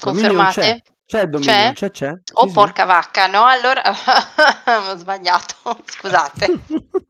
[0.00, 0.82] confermate?
[1.10, 1.72] C'è, c'è Dominion, C'è?
[1.74, 2.12] c'è, c'è.
[2.34, 2.54] Oh Sì, sì.
[2.54, 3.44] porca vacca, no?
[3.44, 3.82] Allora
[4.92, 6.58] ho sbagliato, scusate.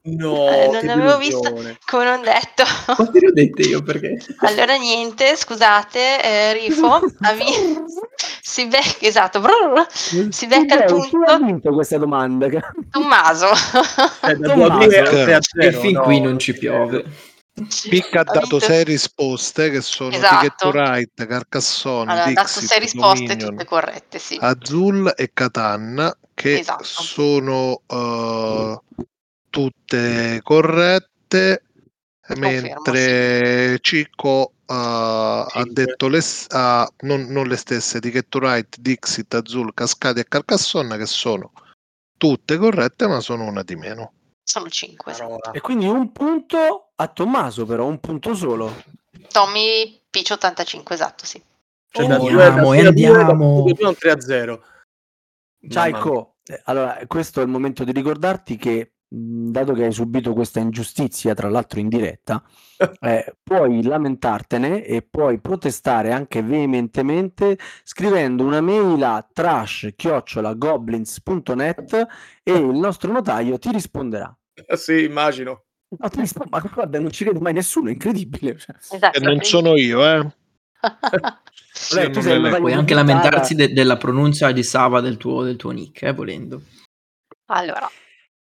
[0.02, 1.52] No, Eh, non avevo visto.
[1.84, 2.64] Come non detto.
[2.94, 4.16] Quante ne ho dette io perché?
[4.38, 7.84] Allora niente, scusate, eh, Rifo, avi-
[8.40, 9.86] si becca, esatto, brrr,
[10.30, 12.48] si becca il IJ, chi ha punto vinto questa domanda?
[12.90, 13.48] Tommaso.
[14.22, 14.86] Eh, da Tommaso.
[14.86, 15.40] 2 a 3 a E
[15.72, 15.80] 0.
[15.80, 17.04] fin no, qui non ci piove.
[17.88, 20.34] Picca ha dato vinto- sei risposte che sono Esatto.
[20.36, 24.38] Ticket to Ride, Carcassonne, Allora, ha dato Dixit, sei risposte Dominion, tutte corrette, sì.
[24.40, 26.84] Azul e Catan che Esatto.
[26.84, 28.80] sono eh,
[29.50, 31.62] tutte corrette
[32.36, 39.34] mentre Cicco eh, ha detto le, ha- non, non le stesse Ticket to Ride, Dixit,
[39.34, 41.52] Azul, Cascade e Carcassonne che sono
[42.16, 45.12] tutte corrette ma sono una di meno Sono cinque.
[45.12, 45.28] esatto.
[45.36, 45.50] Parola.
[45.52, 48.70] E quindi un punto a Tommaso, però, un punto solo.
[49.32, 51.42] Tommy Piccio 85, esatto, sì.
[51.90, 53.64] Cioè, da Andiamo, 2 a 3 a 2, andiamo.
[53.64, 54.62] da 2 a 3 a 0.
[55.68, 60.60] Ciaico, eh, allora questo è il momento di ricordarti che, dato che hai subito questa
[60.60, 62.44] ingiustizia, tra l'altro in diretta,
[63.00, 72.06] eh, puoi lamentartene e puoi protestare anche veementemente scrivendo una mail a trash-goblins.net
[72.42, 74.36] e il nostro notaio ti risponderà.
[74.76, 75.64] sì, immagino.
[75.98, 78.56] No, ti rispo- ma guarda, non ci crede mai nessuno, è incredibile.
[78.58, 78.76] cioè.
[78.76, 79.18] Esatto.
[79.18, 80.30] e non sono io eh
[81.90, 85.70] Vabbè, tu sei Puoi anche lamentarsi de- della pronuncia di Sava del tuo, del tuo
[85.70, 86.62] nick, eh, volendo.
[87.46, 87.90] Allora,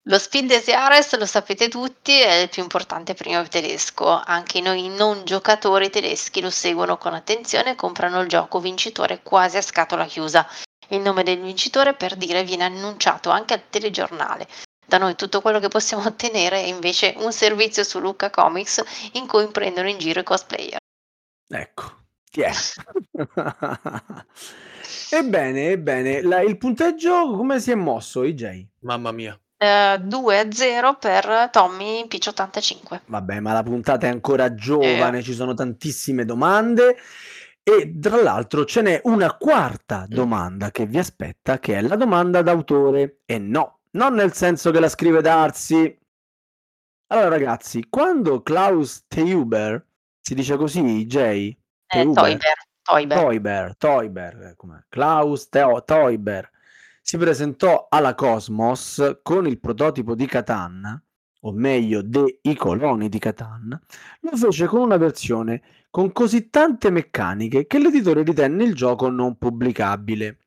[0.03, 4.21] lo Speed des Jahres lo sapete tutti, è il più importante premio tedesco.
[4.23, 9.57] Anche noi non giocatori tedeschi lo seguono con attenzione e comprano il gioco vincitore quasi
[9.57, 10.47] a scatola chiusa.
[10.89, 14.47] Il nome del vincitore, per dire, viene annunciato anche al telegiornale.
[14.89, 19.27] Da noi tutto quello che possiamo ottenere è invece un servizio su Lucca Comics in
[19.27, 20.79] cui prendono in giro i cosplayer.
[21.47, 21.83] Ecco,
[22.31, 22.41] ti
[25.11, 28.65] ebbene, ebbene, la- il punteggio come si è mosso, IJ?
[28.79, 29.39] Mamma mia.
[29.57, 33.01] Eh, 2 a 0 per Tommy Pitch 85.
[33.05, 36.97] Vabbè, ma la puntata è ancora giovane, ci sono tantissime domande
[37.61, 42.41] e tra l'altro ce n'è una quarta domanda che vi aspetta, che è la domanda
[42.41, 43.19] d'autore.
[43.25, 45.97] E no, non nel senso che la scrive Darsi.
[47.07, 49.85] Allora ragazzi, quando Klaus Teuber,
[50.19, 51.15] si dice così, IJ?
[51.15, 52.13] Eh, Teuber?
[52.13, 52.55] Toiber.
[52.83, 53.75] Toiber.
[53.77, 54.85] Teuber, Teuber, eh?
[54.89, 56.49] Klaus Teo, Teuber
[57.09, 61.03] si presentò alla Cosmos con il prototipo di Catan,
[61.39, 63.81] o meglio dei coloni di Catan,
[64.19, 69.39] lo fece con una versione con così tante meccaniche che l'editore ritenne il gioco non
[69.39, 70.37] pubblicabile.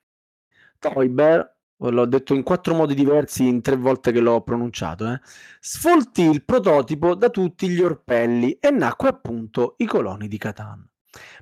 [0.79, 1.52] Teuber,
[1.91, 5.21] l'ho detto in quattro modi diversi in tre volte che l'ho pronunciato, eh,
[5.61, 10.87] sfoltì il prototipo da tutti gli orpelli e nacque appunto i coloni di Catan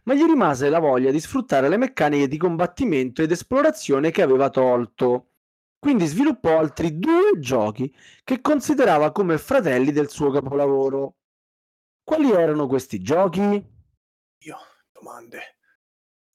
[0.05, 4.50] ma gli rimase la voglia di sfruttare le meccaniche di combattimento ed esplorazione che aveva
[4.50, 5.26] tolto.
[5.79, 11.16] Quindi sviluppò altri due giochi che considerava come fratelli del suo capolavoro.
[12.03, 13.40] Quali erano questi giochi?
[13.40, 14.57] Io,
[14.92, 15.38] domande.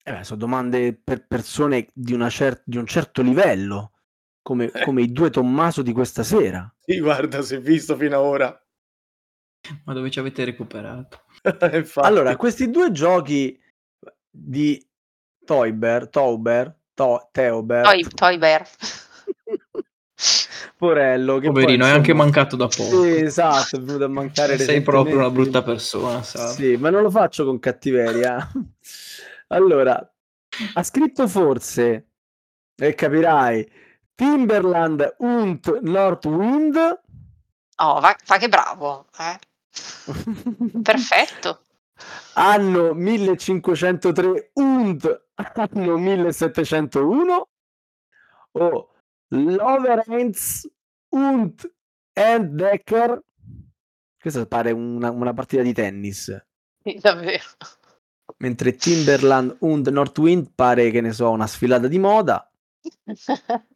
[0.04, 3.92] Eh beh, sono domande per persone di, una cer- di un certo livello,
[4.46, 4.84] come, Eh.
[4.84, 6.72] come i due Tommaso di questa sera.
[6.86, 8.66] Sì, guarda, si è visto fino ad ora.
[9.86, 11.22] Ma dove ci avete recuperato?
[11.74, 12.08] Infatti.
[12.08, 13.60] Allora, questi due giochi
[14.30, 14.80] di
[15.44, 18.68] Teuber, Tauber, To- Teober, Toi- Toiber.
[20.78, 23.02] Porello, che poi, Poverino, è anche mancato da poco.
[23.04, 26.52] Sì, esatto, è venuto a mancare Sei proprio una brutta persona, Sava.
[26.52, 28.48] Sì, ma non lo faccio con cattiveria.
[29.50, 29.96] Allora,
[30.74, 32.08] ha scritto forse,
[32.76, 33.72] e capirai,
[34.16, 36.78] Timberland und Northwind.
[37.78, 39.08] Oh, va, fa che bravo.
[39.20, 39.38] eh.
[40.82, 41.60] Perfetto.
[42.36, 45.22] anno 1503 und
[45.56, 47.48] anno 1701
[48.54, 48.90] o
[49.30, 50.68] Loverenz
[51.10, 51.70] und
[52.14, 53.22] Entdecker
[54.20, 56.46] questa pare una, una partita di tennis
[56.84, 57.44] Sì, davvero.
[58.38, 62.50] mentre Timberland und Northwind pare che ne so una sfilata di moda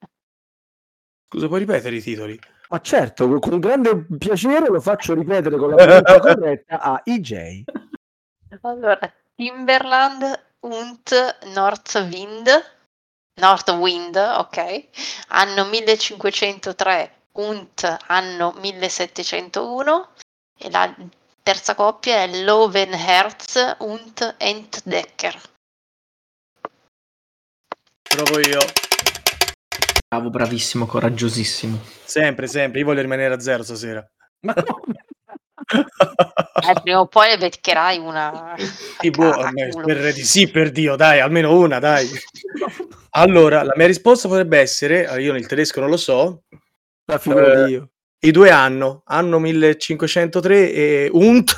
[1.32, 2.40] Scusa, puoi ripetere i titoli?
[2.70, 7.64] Ma certo, con- grande piacere lo faccio ripetere con la pronuncia corretta a EJ.
[8.62, 12.50] Allora, Timberland und Northwind,
[13.40, 14.88] Northwind, ok,
[15.28, 20.08] anno 1503 und anno 1701
[20.58, 20.96] e la
[21.44, 25.40] terza coppia è Lovenherz und Entdecker.
[28.02, 28.89] Provo io.
[30.12, 31.80] Bravo, bravissimo, coraggiosissimo.
[32.04, 32.80] Sempre, sempre.
[32.80, 34.04] Io voglio rimanere a zero stasera.
[34.42, 35.06] Ma come?
[36.62, 38.56] Eh, prima o poi beccherai una.
[39.00, 39.34] Sì, boh,
[40.14, 42.08] di sì, per Dio, dai, almeno una, dai.
[43.12, 46.44] Allora, la mia risposta potrebbe essere, eh, io nel tedesco non lo so,
[47.06, 47.90] La figura Eh, di io.
[48.26, 51.56] i due anno, anno 1503 e unt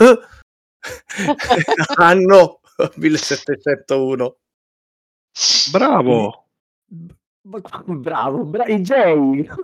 [1.96, 2.60] anno
[2.96, 4.38] 1701.
[5.72, 6.48] Bravo.
[7.44, 8.92] Bravo, bravo, EJ.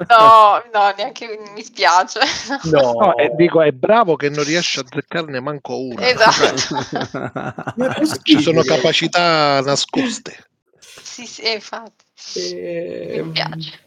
[0.10, 2.20] No, no, neanche mi spiace.
[2.72, 6.08] No, No, e dico, è bravo che non riesce a azzeccarne manco una.
[6.08, 7.76] Esatto.
[7.78, 10.48] È Ci sono capacità nascoste.
[10.80, 12.06] Sì, sì, infatti.
[12.36, 13.80] Eh, Mi piace.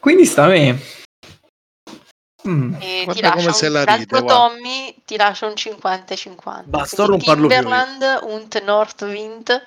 [0.00, 0.80] Quindi sta a me.
[2.48, 2.74] Mm.
[2.74, 4.28] E ti Guarda lascia come un, se la l'altro ride.
[4.28, 6.62] Tommy ti lascia un 50-50.
[6.64, 7.62] Basta, non parlo più io.
[7.62, 9.62] Timberland und Nordwind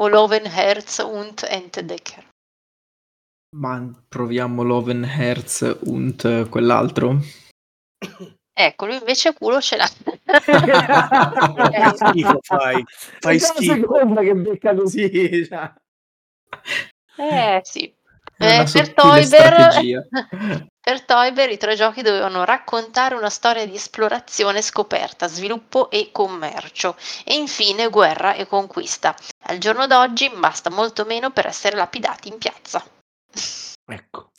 [0.00, 2.32] o Lovenherz und Entdecker.
[3.54, 7.20] Ma proviamo Lovenherz und quell'altro.
[8.56, 9.88] Ecco, lui invece culo ce l'ha.
[10.24, 12.84] Fai schifo, fai.
[13.20, 13.74] Fai schifo.
[13.74, 15.44] seconda che becca così.
[15.46, 15.72] cioè.
[17.16, 17.94] Eh sì.
[18.36, 20.06] Eh, per Toiber,
[20.80, 26.96] per Toiber i tre giochi dovevano raccontare una storia di esplorazione, scoperta, sviluppo e commercio
[27.24, 29.14] e infine guerra e conquista.
[29.46, 32.84] Al giorno d'oggi basta molto meno per essere lapidati in piazza.
[33.86, 34.30] Ecco.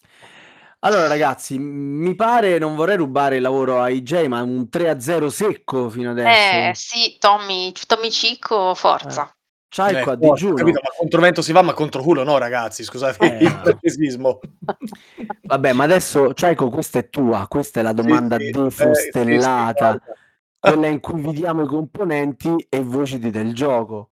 [0.80, 5.90] Allora ragazzi, mi pare, non vorrei rubare il lavoro a EJ, ma un 3-0 secco
[5.90, 6.80] fino Eh adesso.
[6.80, 9.24] sì, Tommy, Tommy Cicco, forza.
[9.24, 9.34] Eh,
[9.76, 10.54] a forza, digiuno.
[10.56, 13.62] capito, ma contro vento si va, ma contro culo no, ragazzi, scusate Eh, il no.
[13.62, 14.40] precisismo.
[15.48, 19.92] Vabbè, ma adesso, Cialco, questa è tua, questa è la domanda Sì, sì, eh, defostellata,
[19.92, 20.16] sì, sì, guarda.
[20.60, 24.12] quella in cui vi diamo i componenti e voi ci dite il gioco.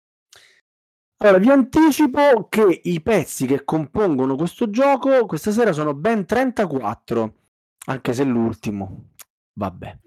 [1.20, 7.34] Allora, vi anticipo che i pezzi che compongono questo gioco questa sera sono ben 34,
[7.86, 9.10] anche se l'ultimo.
[9.54, 9.98] Vabbè.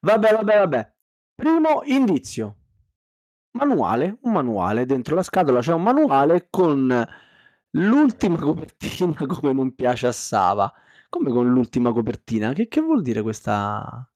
[0.00, 0.92] Vabbè, vabbè, vabbè.
[1.34, 2.56] Primo indizio.
[3.52, 7.06] Manuale, un manuale, dentro la scatola c'è un manuale con
[7.70, 10.70] l'ultima copertina come non piace a Sava.
[11.08, 12.52] Come con l'ultima copertina?
[12.52, 14.06] Che, che vuol dire questa...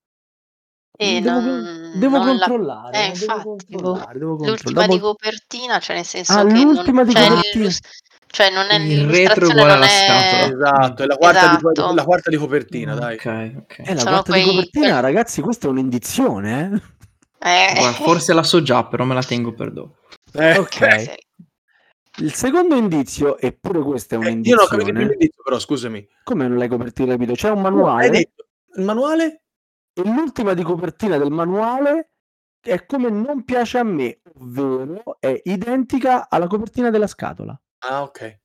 [0.98, 4.86] E devo, non- devo non la- controllare, Eh, devo infatti, controllare, devo L'ultima controllare.
[4.88, 7.70] di Dopo- copertina, cioè nel senso Ah, che non, l'ultima di cioè, copertina.
[8.28, 9.88] cioè non è Il retro uguale non alla è...
[9.88, 10.54] scatola.
[10.54, 11.94] Esatto, è la quarta, di, Esatto.
[11.94, 13.14] la quarta di copertina, dai.
[13.14, 13.26] Ok,
[13.58, 13.78] ok.
[13.78, 16.94] Eh, la Sono quarta di quei- copertina, quel- ragazzi, questa è un'indizione, eh?
[17.48, 19.96] Eh, Guarda, forse la so già, però me la tengo per dopo.
[20.32, 20.68] Eh, Ok.
[21.00, 21.24] sì.
[22.24, 24.92] Il secondo indizio, e pure questa è eh, io non ho capito il un'indizione.
[24.94, 26.08] primo indizio, però scusami.
[26.24, 27.34] Come non l'hai copertina, capito?
[27.34, 29.42] C'è un No, hai manuale detto il manuale?
[29.98, 32.10] E l'ultima di copertina del manuale
[32.60, 37.58] è come non piace a me, ovvero è identica alla copertina della scatola.
[37.78, 38.40] Ah, ok.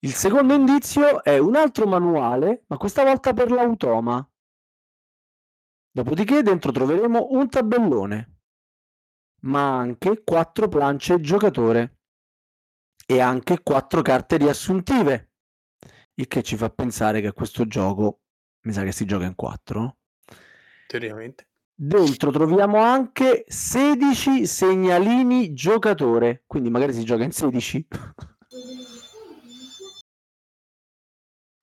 [0.00, 4.30] Il secondo indizio è un altro manuale, ma questa volta per l'automa.
[5.90, 8.40] Dopodiché dentro troveremo un tabellone,
[9.44, 12.00] ma anche quattro plance giocatore
[13.06, 15.32] e anche quattro carte riassuntive,
[16.14, 18.20] il che ci fa pensare che questo gioco
[18.66, 19.96] mi sa che si gioca in quattro.
[20.94, 21.48] Teoricamente.
[21.74, 27.88] Dentro troviamo anche 16 segnalini giocatore, quindi magari si gioca in 16.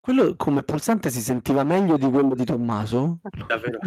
[0.02, 3.20] Quello come pulsante si sentiva meglio di quello di Tommaso?
[3.48, 3.80] Davvero.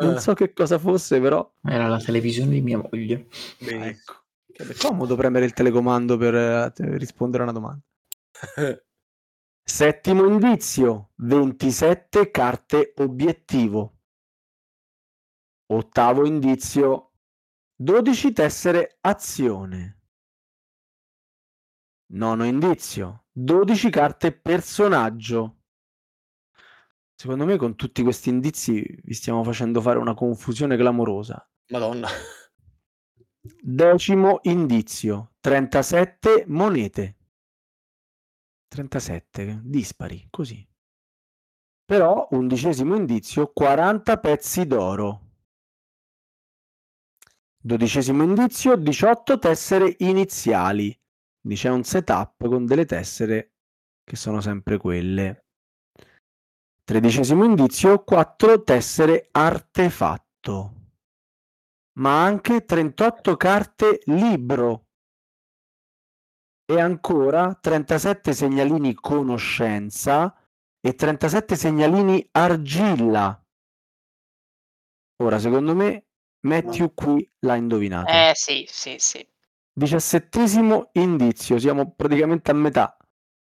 [0.00, 1.54] Non so che cosa fosse, però.
[1.62, 3.26] Era la televisione di mia moglie.
[3.58, 3.84] Benissimo.
[3.86, 4.14] Ecco.
[4.46, 7.82] È comodo premere il telecomando per eh, rispondere a una domanda.
[9.66, 13.93] Settimo indizio, 27 carte obiettivo.
[15.66, 17.12] Ottavo indizio,
[17.74, 20.00] 12 tessere azione.
[22.12, 25.62] Nono indizio, 12 carte personaggio.
[27.14, 31.48] Secondo me con tutti questi indizi vi stiamo facendo fare una confusione clamorosa.
[31.70, 32.08] Madonna.
[33.40, 37.16] Decimo indizio, 37 monete.
[38.68, 40.66] 37, dispari, così.
[41.84, 45.23] Però, undicesimo indizio, 40 pezzi d'oro.
[47.66, 50.94] Dodicesimo indizio, 18 tessere iniziali.
[51.40, 53.54] Quindi c'è un setup con delle tessere
[54.04, 55.46] che sono sempre quelle.
[56.84, 60.72] Tredicesimo indizio, 4 tessere artefatto,
[62.00, 64.88] ma anche 38 carte libro
[66.70, 70.36] e ancora 37 segnalini conoscenza
[70.80, 73.42] e 37 segnalini argilla.
[75.22, 76.03] Ora, secondo me,
[76.44, 78.10] Matthew qui l'ha indovinato.
[78.10, 79.26] Eh sì, sì, sì.
[79.72, 82.96] Diciassettesimo indizio, siamo praticamente a metà.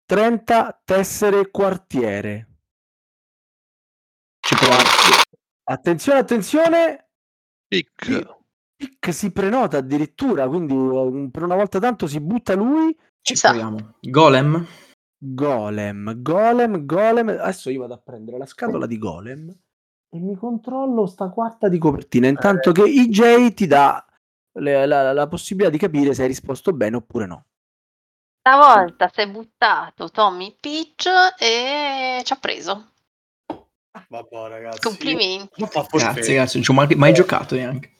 [0.05, 2.47] 30 tessere quartiere.
[4.39, 4.75] Ci provo.
[5.65, 7.09] Attenzione, attenzione!
[7.67, 8.37] Pic.
[8.75, 12.97] Pic si prenota addirittura, quindi eh, per una volta tanto si butta lui.
[13.21, 13.49] Ci Sa.
[13.49, 13.97] proviamo.
[14.01, 14.65] Golem.
[15.15, 17.29] Golem, golem, golem.
[17.29, 19.55] Adesso io vado a prendere la scatola di golem
[20.09, 22.27] e mi controllo sta quarta di copertina.
[22.27, 24.03] Intanto che IJ ti dà
[24.59, 27.45] le- la, la possibilità di capire se hai risposto bene oppure no.
[28.41, 31.07] Stavolta si è buttato Tommy Peach
[31.37, 32.91] e ci ha preso.
[34.07, 34.81] Vabbè, ragazzi.
[34.81, 35.61] Complimenti.
[35.91, 36.53] Grazie, grazie.
[36.53, 37.97] Non ci ho mai, mai giocato neanche.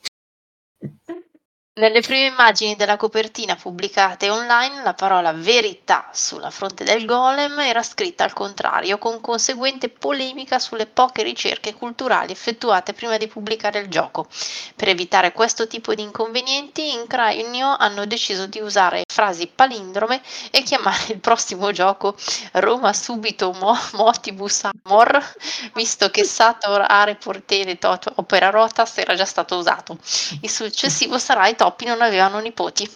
[1.76, 7.82] Nelle prime immagini della copertina pubblicate online, la parola verità sulla fronte del golem era
[7.84, 13.88] scritta al contrario, con conseguente polemica sulle poche ricerche culturali effettuate prima di pubblicare il
[13.88, 14.28] gioco.
[14.76, 20.64] Per evitare questo tipo di inconvenienti, in Cranio hanno deciso di usare frasi palindrome e
[20.64, 22.14] chiamare il prossimo gioco
[22.54, 25.34] Roma subito mo- motibus amor,
[25.76, 29.98] visto che Sator are portene tot opera rotas era già stato usato.
[30.42, 32.90] Il successivo sarà i topi non avevano nipoti.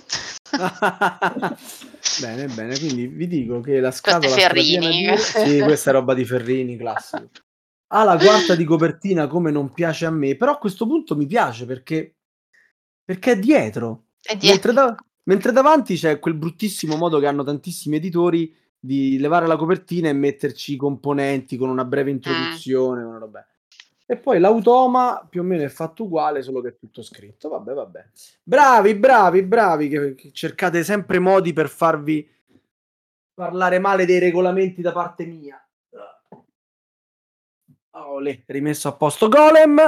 [2.21, 5.07] bene, bene, quindi vi dico che la è scatola Ferrini.
[5.11, 7.29] di- Sì, questa è roba di Ferrini, classico.
[7.93, 11.27] Ha la quarta di copertina come non piace a me, però a questo punto mi
[11.27, 12.15] piace perché,
[13.03, 14.05] perché è dietro.
[14.21, 14.71] E dietro.
[14.71, 19.55] Mentre, da- mentre davanti c'è quel bruttissimo modo che hanno tantissimi editori di levare la
[19.55, 23.03] copertina e metterci i componenti con una breve introduzione.
[23.03, 23.45] una roba.
[24.05, 27.49] E poi l'automa più o meno è fatto uguale, solo che è tutto scritto.
[27.49, 28.09] Vabbè, vabbè.
[28.43, 32.29] Bravi, bravi, bravi, che, che cercate sempre modi per farvi
[33.33, 35.57] parlare male dei regolamenti da parte mia.
[37.95, 39.79] Olè, rimesso a posto Golem.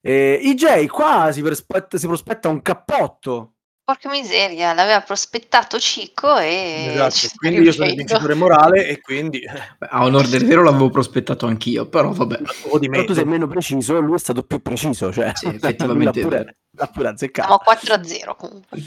[0.00, 3.53] Eh, IJ, qua si prospetta, si prospetta un cappotto.
[3.86, 9.40] Porca miseria, l'aveva prospettato Cico e Esatto, quindi io sono il vincitore morale e quindi
[9.40, 12.40] Beh, a onor del vero l'avevo prospettato anch'io, però vabbè.
[12.70, 13.06] o di Però me.
[13.06, 15.12] tu sei meno preciso, lui è stato più preciso.
[15.12, 17.46] Cioè, Sì, effettivamente l'ha pure, l'ha pure azzeccato.
[17.46, 18.78] Siamo 4-0 comunque.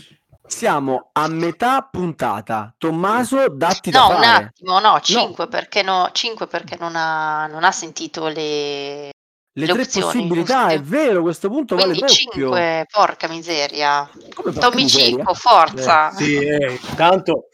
[0.48, 2.74] Siamo a metà puntata.
[2.78, 4.44] Tommaso, datti No, da un fare.
[4.46, 9.10] attimo, no, 5 perché, no, 5 perché non, ha, non ha sentito le,
[9.58, 10.76] Le, le tre opzioni, possibilità, giuste?
[10.76, 12.32] è vero, a questo punto vale Quindi doppio.
[12.32, 14.08] 5, porca miseria.
[14.36, 15.18] Come Tommy miseria?
[15.18, 16.12] Cico, forza.
[16.12, 17.50] Sì, eh, intanto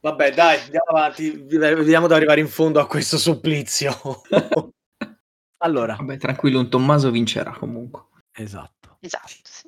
[0.00, 3.94] vabbè, dai, andiamo avanti, vediamo di arrivare in fondo a questo supplizio.
[5.64, 8.02] Allora, Vabbè, tranquillo, un Tommaso vincerà comunque.
[8.32, 8.98] esatto.
[9.00, 9.66] Esatto, sì.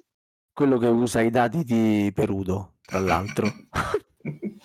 [0.53, 3.51] Quello che usa i dati di Perudo, tra l'altro.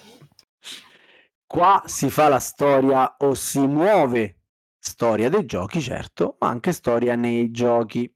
[1.47, 4.40] Qua si fa la storia o si muove
[4.81, 8.11] storia dei giochi, certo, ma anche storia nei giochi.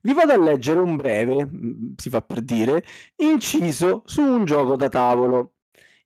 [0.00, 2.84] Vi vado a leggere un breve, mm, si fa per dire,
[3.16, 5.54] inciso su un gioco da tavolo,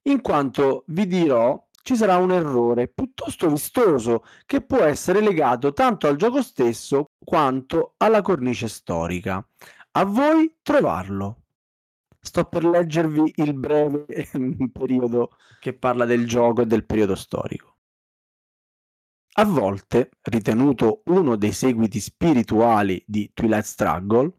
[0.03, 6.07] in quanto vi dirò ci sarà un errore piuttosto vistoso che può essere legato tanto
[6.07, 9.45] al gioco stesso quanto alla cornice storica.
[9.91, 11.43] A voi trovarlo.
[12.21, 14.05] Sto per leggervi il breve
[14.71, 17.78] periodo che parla del gioco e del periodo storico.
[19.39, 24.33] A volte, ritenuto uno dei seguiti spirituali di Twilight Struggle,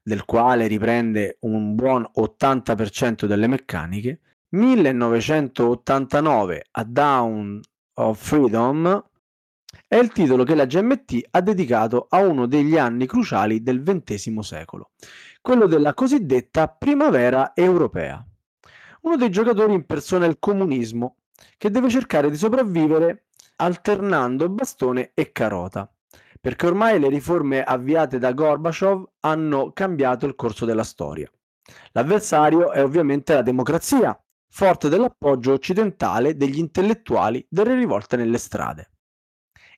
[0.00, 4.20] del quale riprende un buon 80% delle meccaniche,
[4.50, 7.60] 1989 A Dawn
[7.94, 9.04] of Freedom
[9.88, 14.38] è il titolo che la GMT ha dedicato a uno degli anni cruciali del XX
[14.38, 14.92] secolo,
[15.40, 18.24] quello della cosiddetta primavera europea.
[19.00, 21.16] Uno dei giocatori impersona il comunismo,
[21.56, 23.24] che deve cercare di sopravvivere
[23.60, 25.90] alternando bastone e carota,
[26.40, 31.30] perché ormai le riforme avviate da Gorbaciov hanno cambiato il corso della storia.
[31.92, 34.18] L'avversario è ovviamente la democrazia,
[34.50, 38.90] forte dell'appoggio occidentale degli intellettuali delle rivolte nelle strade.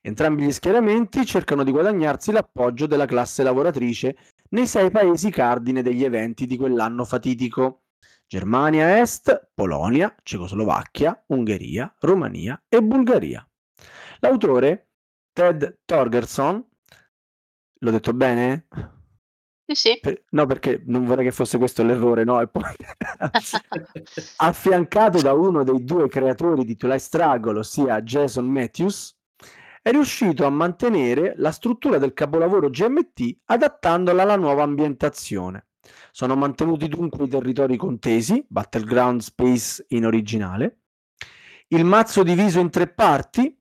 [0.01, 4.17] Entrambi gli schieramenti cercano di guadagnarsi l'appoggio della classe lavoratrice
[4.49, 7.83] nei sei paesi cardine degli eventi di quell'anno fatitico.
[8.27, 13.45] Germania Est, Polonia, Cecoslovacchia, Ungheria, Romania e Bulgaria.
[14.21, 14.89] L'autore,
[15.33, 16.63] Ted Torgerson,
[17.79, 18.67] l'ho detto bene?
[19.65, 19.99] Sì, sì.
[19.99, 22.39] Per- no, perché non vorrei che fosse questo l'errore, no?
[22.39, 22.63] E poi
[24.37, 29.17] affiancato da uno dei due creatori di Twilight Struggle, ossia Jason Matthews,
[29.81, 35.67] è riuscito a mantenere la struttura del capolavoro GMT adattandola alla nuova ambientazione.
[36.11, 40.81] Sono mantenuti dunque i territori contesi, Battleground Space in originale,
[41.69, 43.57] il mazzo diviso in tre parti,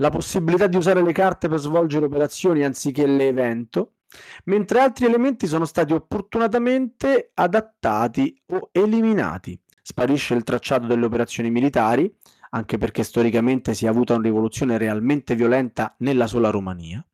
[0.00, 3.96] la possibilità di usare le carte per svolgere operazioni anziché l'evento,
[4.44, 9.58] mentre altri elementi sono stati opportunamente adattati o eliminati.
[9.82, 12.12] Sparisce il tracciato delle operazioni militari,
[12.50, 17.04] anche perché storicamente si è avuta una rivoluzione realmente violenta nella sola Romania.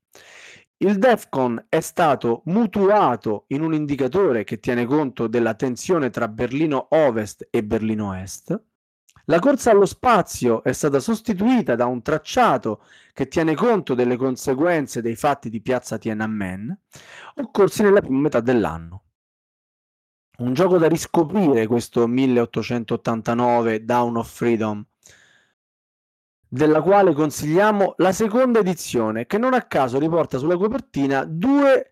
[0.78, 6.88] Il DEFCON è stato mutuato in un indicatore che tiene conto della tensione tra Berlino
[6.90, 8.58] Ovest e Berlino Est.
[9.28, 15.02] La corsa allo spazio è stata sostituita da un tracciato che tiene conto delle conseguenze
[15.02, 16.78] dei fatti di piazza Tiananmen,
[17.36, 19.02] occorsi nella prima metà dell'anno.
[20.38, 24.86] Un gioco da riscoprire questo 1889 Down of Freedom
[26.48, 31.90] della quale consigliamo la seconda edizione, che non a caso riporta sulla copertina due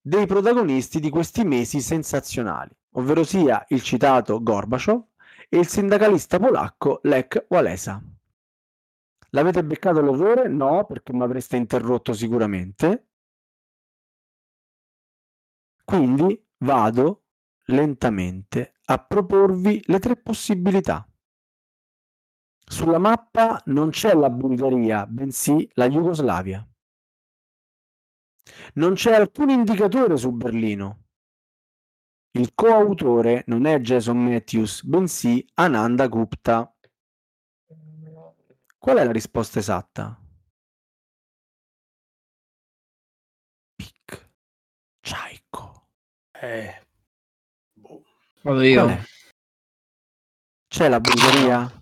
[0.00, 5.02] dei protagonisti di questi mesi sensazionali, ovvero sia il citato Gorbaciov
[5.48, 8.02] e il sindacalista polacco Lech Walesa.
[9.30, 10.48] L'avete beccato l'errore?
[10.48, 13.08] No, perché mi avreste interrotto sicuramente.
[15.84, 17.24] Quindi vado
[17.66, 21.06] lentamente a proporvi le tre possibilità.
[22.68, 26.66] Sulla mappa non c'è la Bulgaria, bensì la Jugoslavia.
[28.74, 31.05] Non c'è alcun indicatore su Berlino.
[32.36, 36.70] Il coautore non è Jason Matthews, bensì Ananda Gupta.
[38.76, 40.20] Qual è la risposta esatta?
[43.74, 44.30] Pic.
[45.00, 45.88] Chaiko.
[46.32, 46.82] Eh,
[47.72, 48.04] boh.
[48.42, 48.86] Vado io.
[50.68, 51.72] C'è la Bulgaria?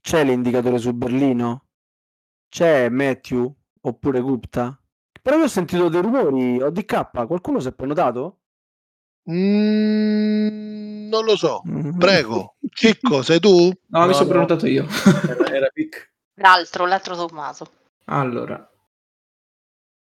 [0.00, 1.66] C'è l'indicatore su Berlino?
[2.48, 4.80] C'è Matthew oppure Gupta?
[5.20, 8.39] Però io ho sentito dei rumori, ODK, qualcuno si è prenotato?
[9.30, 11.62] Mm, non lo so.
[11.68, 11.98] Mm.
[11.98, 12.56] Prego.
[12.70, 13.70] Chicco, sei tu?
[13.88, 14.30] No, mi No, sono no.
[14.30, 14.86] prenotato io.
[15.28, 16.12] Era, era pic.
[16.34, 17.70] L'altro, l'altro Tommaso.
[18.06, 18.68] allora,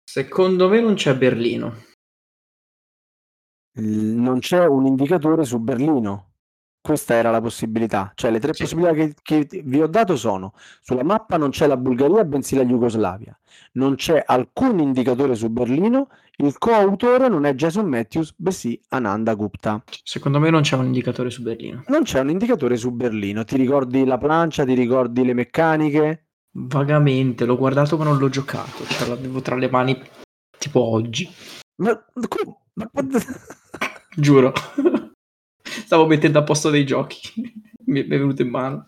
[0.04, 1.84] secondo me non c'è Berlino.
[3.80, 6.27] Non c'è un indicatore su Berlino.
[6.88, 8.14] Questa era la possibilità.
[8.16, 8.62] Cioè, le tre Sì.
[8.64, 12.64] possibilità che, che vi ho dato sono: sulla mappa non c'è la Bulgaria, bensì la
[12.64, 13.38] Jugoslavia.
[13.74, 16.08] Non c'è alcun indicatore su Berlino.
[16.38, 19.84] Il coautore non è Jason Matthews, bensì Ananda Gupta.
[20.04, 21.84] Secondo me non c'è un indicatore su Berlino.
[21.88, 23.44] Non c'è un indicatore su Berlino.
[23.44, 24.64] Ti ricordi la plancia?
[24.64, 26.28] Ti ricordi le meccaniche?
[26.52, 28.86] Vagamente, l'ho guardato ma non l'ho giocato.
[28.86, 30.00] Cioè, l'avevo tra le mani
[30.58, 31.30] tipo oggi.
[31.82, 31.92] Ma,
[32.76, 33.06] ma-
[34.16, 34.54] Giuro.
[35.86, 37.20] Stavo mettendo a posto dei giochi.
[37.88, 38.88] mi è venuto in mano.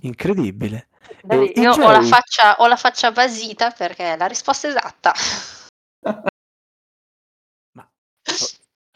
[0.00, 0.88] Incredibile.
[1.22, 5.12] Dai, io ho la, faccia, ho la faccia basita perché è la risposta esatta.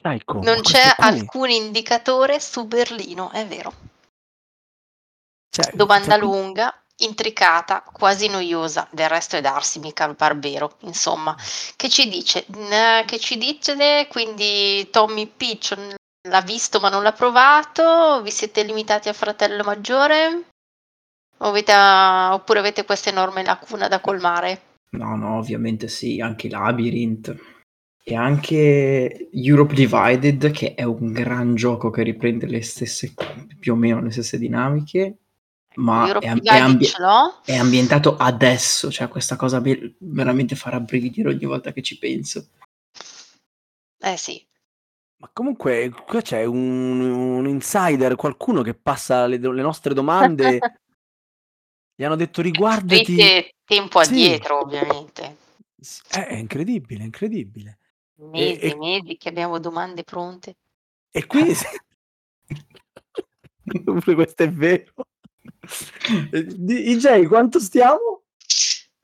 [0.01, 0.45] Dai, come?
[0.45, 3.73] Non c'è qui- alcun indicatore su Berlino, è vero.
[5.51, 8.89] cioè, Domanda cioè, lunga, intricata, quasi noiosa.
[8.91, 10.77] Del resto è Darsi, mica il barbero.
[10.81, 11.37] Insomma,
[11.77, 12.47] che ci dice?
[12.47, 14.07] Che ci dice?
[14.09, 18.23] Quindi Tommy Peach l'ha visto ma non l'ha provato?
[18.23, 20.49] Vi siete limitati a fratello maggiore?
[21.39, 24.63] Avete- oppure avete questa enorme lacuna da colmare?
[24.91, 27.37] No, no, ovviamente sì, anche Labyrinth.
[28.03, 33.13] E anche Europe Divided, che è un gran gioco che riprende le stesse,
[33.59, 35.19] più o meno le stesse dinamiche,
[35.75, 36.91] ma è, è ambi-
[37.45, 42.49] è ambientato adesso, cioè questa cosa be- veramente fa rabbrividire ogni volta che ci penso.
[44.01, 44.48] Eh sì.
[45.21, 50.59] Ma comunque qua c'è un, un insider, qualcuno che passa le, le nostre domande.
[51.97, 53.21] Gli hanno detto riguardati.
[53.21, 54.11] Avete tempo Sì.
[54.11, 55.37] addietro, ovviamente.
[55.81, 57.79] S- eh, È incredibile, incredibile.
[58.21, 60.57] Mesi E- mesi che abbiamo domande pronte.
[61.11, 61.53] E qui...
[64.15, 64.93] Questo è vero.
[66.31, 68.23] Eh, IJ, quanto stiamo?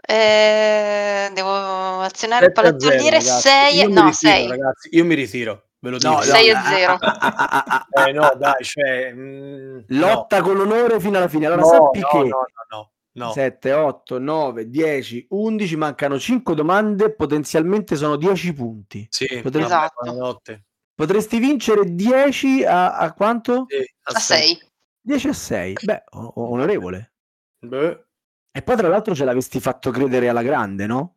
[0.06, 3.40] Eh, devo azionare il 7 a 0, pallottoliere ragazzi.
[3.48, 4.88] 6 Io mi no ritiro, 6 ragazzi.
[4.92, 6.22] Io mi ritiro, ve lo dico.
[6.22, 6.92] Sei e ah, zero.
[7.00, 9.12] ah, ah, ah, Eh, no, dai, cioè...
[9.12, 11.46] mm, Lotta con l'onore fino alla fine.
[11.46, 13.32] Allora no, sappi no, che no, no, no, no.
[13.32, 19.06] 7, 8, 9, 10, 11, mancano 5 domande, potenzialmente sono 10 punti.
[19.10, 20.60] Sì, Potrei- vabbè, Esatto.
[20.94, 23.66] Potresti vincere 10 a, a quanto?
[23.68, 24.62] Sì, a 6
[25.00, 25.76] 10 a 6.
[25.82, 27.12] Beh, onorevole.
[27.58, 28.04] Beh,
[28.52, 31.16] E poi tra l'altro ce l'avesti fatto credere alla grande, no?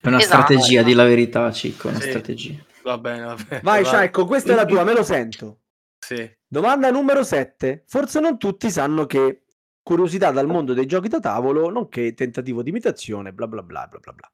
[0.00, 0.42] È una Esatto.
[0.52, 2.08] strategia, di la verità, Cicco, una Sì.
[2.10, 2.64] strategia.
[2.82, 3.60] Va bene, va bene.
[3.62, 5.60] Vai, va- questa è la tua, me lo sento.
[5.98, 6.30] Sì.
[6.46, 7.84] Domanda numero 7.
[7.86, 9.42] Forse non tutti sanno che
[9.82, 13.98] curiosità dal mondo dei giochi da tavolo, nonché tentativo di imitazione, bla bla bla bla
[13.98, 14.30] bla bla.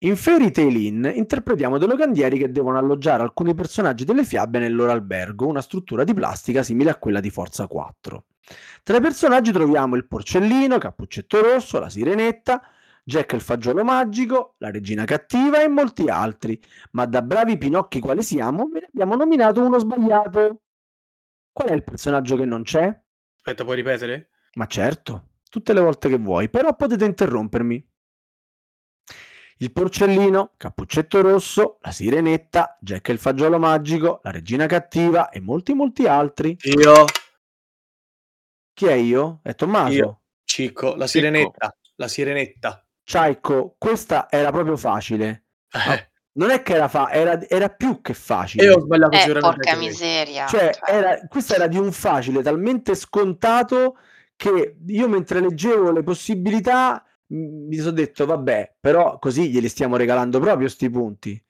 [0.00, 4.74] In Fairy Tail Inn interpretiamo dei locandieri che devono alloggiare alcuni personaggi delle fiabe nel
[4.74, 8.24] loro albergo, una struttura di plastica simile a quella di Forza 4.
[8.82, 12.62] Tra i personaggi troviamo il porcellino, Cappuccetto Rosso, la Sirenetta,
[13.08, 18.24] Jack il fagiolo magico, la regina cattiva e molti altri, ma da bravi pinocchi quali
[18.24, 20.62] siamo, ve ne abbiamo nominato uno sbagliato.
[21.52, 23.00] Qual è il personaggio che non c'è?
[23.36, 24.30] Aspetta, puoi ripetere?
[24.54, 27.88] Ma certo, tutte le volte che vuoi, però potete interrompermi.
[29.58, 35.74] Il porcellino, Cappuccetto Rosso, la Sirenetta, Jack il fagiolo magico, la regina cattiva e molti
[35.74, 36.56] molti altri.
[36.62, 37.04] Io,
[38.74, 39.38] Chi è io?
[39.44, 39.94] È Tommaso.
[39.94, 40.20] Io.
[40.42, 41.72] Cicco, la sirenetta.
[41.94, 42.85] La sirenetta.
[43.06, 45.44] Ciaico, questa era proprio facile.
[45.72, 48.64] Eh, Non è che era, fa- era, era più che facile.
[48.64, 50.46] e ho sbagliato Eh, sicuramente porca miseria.
[50.46, 50.90] Cioè, cioè.
[50.90, 53.96] era, questa era di un facile talmente scontato
[54.36, 60.38] che io mentre leggevo le possibilità mi sono detto, vabbè, però così glieli stiamo regalando
[60.40, 61.42] proprio sti punti.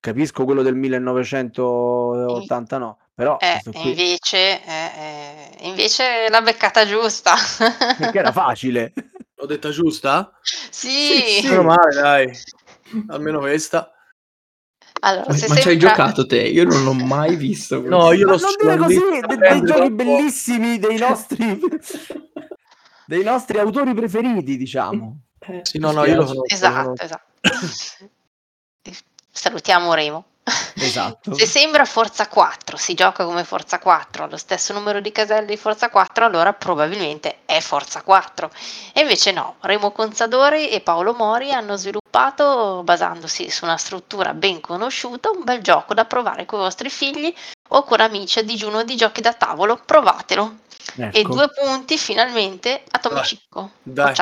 [0.00, 7.34] Capisco quello del 1989, però Eh, invece, eh, eh, invece l'ha beccata giusta.
[7.96, 8.92] perché era facile.
[9.40, 10.38] L'ho detta giusta?
[10.42, 10.88] sì.
[11.40, 11.54] Sì, sì.
[11.56, 12.30] Male, dai.
[13.08, 13.90] Almeno questa.
[15.02, 16.42] Allora, Ma, se ma ci hai sembra- giocato te?
[16.42, 17.80] Io non l'ho mai visto.
[17.80, 20.98] No, io Ma lo non so, dire l'ho così, dei prendere giochi troppo- bellissimi dei
[20.98, 21.60] nostri
[23.06, 25.20] dei nostri autori preferiti, diciamo.
[25.38, 26.42] Eh, Sì, no, no, io lo sono.
[26.44, 27.28] Esatto, esatto.
[29.32, 30.24] Salutiamo Remo.
[30.74, 31.34] Esatto.
[31.34, 35.46] Se sembra Forza 4, si gioca come Forza 4, ha lo stesso numero di caselle
[35.46, 38.50] di Forza 4, allora probabilmente è Forza 4.
[38.94, 44.60] E invece no, Remo Consadori e Paolo Mori hanno sviluppato, basandosi su una struttura ben
[44.60, 47.32] conosciuta, un bel gioco da provare con i vostri figli
[47.68, 49.80] o con amici a digiuno di giochi da tavolo.
[49.84, 50.56] Provatelo.
[50.96, 51.34] E Ecco.
[51.34, 53.70] due punti finalmente a Tom Dai, Cicco.
[53.82, 54.14] dai.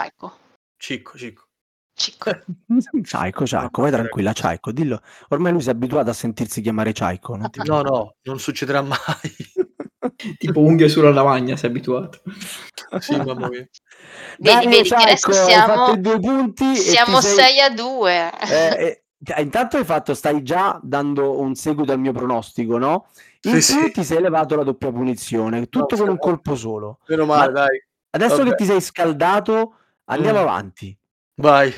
[0.77, 1.48] Cicco, cicco.
[1.99, 2.31] Cicco.
[3.03, 5.01] Ciaico, Ciaico, vai tranquilla, Ciaico, dillo.
[5.31, 8.81] Ormai lui si è abituato a sentirsi chiamare Ciaico, non ti No, no, non succederà
[8.83, 8.99] mai.
[10.39, 12.21] Tipo unghie sulla lavagna, sei abituato.
[13.01, 13.49] sì, mamma mia.
[13.59, 13.69] Vedi,
[14.39, 18.33] Dai, vedi adesso Ciaico, siamo, due punti e ti siamo sei- 6 a 2.
[18.49, 23.09] Eh, eh, intanto hai fatto, stai già dando un seguito al mio pronostico, no?
[23.43, 23.91] In Sì, più sì.
[23.93, 27.01] ti sei levato la doppia punizione, tutto No, con un colpo solo.
[27.09, 27.85] Meno male, Ma- dai.
[28.11, 28.51] Adesso Vabbè.
[28.51, 29.75] che ti sei scaldato,
[30.05, 30.43] andiamo Mm.
[30.43, 30.97] avanti.
[31.39, 31.73] Vai.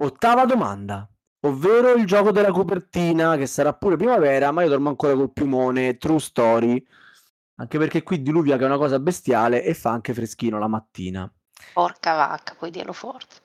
[0.00, 1.08] Ottava domanda,
[1.46, 5.96] ovvero il gioco della copertina, che sarà pure primavera, ma io dormo ancora col piumone,
[5.96, 6.86] true story,
[7.56, 11.32] anche perché qui diluvia che è una cosa bestiale e fa anche freschino la mattina.
[11.72, 13.36] Porca vacca, puoi dirlo forte.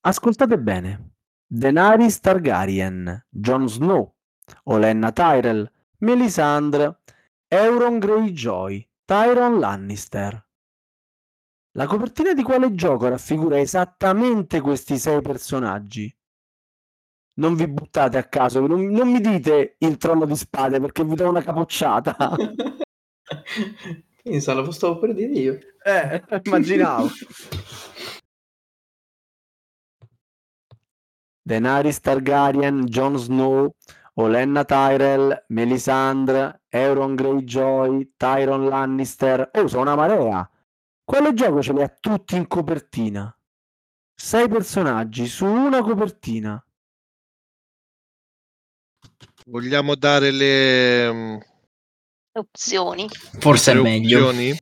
[0.00, 1.12] Ascoltate bene.
[1.46, 4.16] Daenerys Targaryen, Jon Snow,
[4.64, 7.00] Olenna Tyrell, Melisandre,
[7.46, 10.43] Euron Greyjoy, Tyron Lannister.
[11.76, 16.16] La copertina di quale gioco raffigura esattamente questi sei personaggi?
[17.36, 21.16] Non vi buttate a caso, non, non mi dite il trono di spade perché vi
[21.16, 22.16] do una capocciata.
[24.22, 25.58] Pensa, lo stavo per dire io.
[25.82, 27.08] Eh, immaginavo.
[31.42, 33.74] Daenerys Targaryen, Jon Snow,
[34.14, 39.50] Olenna Tyrell, Melisandre, Euron Greyjoy, Tyron Lannister.
[39.54, 40.48] Oh, sono una marea.
[41.04, 43.36] Quale gioco ce li ha tutti in copertina?
[44.14, 46.64] Sei personaggi su una copertina.
[49.46, 51.36] Vogliamo dare le, mm,
[52.36, 53.06] Opzioni.
[53.38, 54.26] Forse è le meglio.
[54.28, 54.56] opzioni?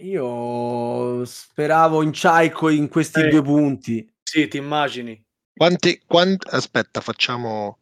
[0.00, 3.28] Io speravo in Ciaico in questi Eh.
[3.28, 4.14] due punti.
[4.22, 5.20] Sì, ti immagini.
[5.52, 7.78] Quanti, quant- aspetta, facciamo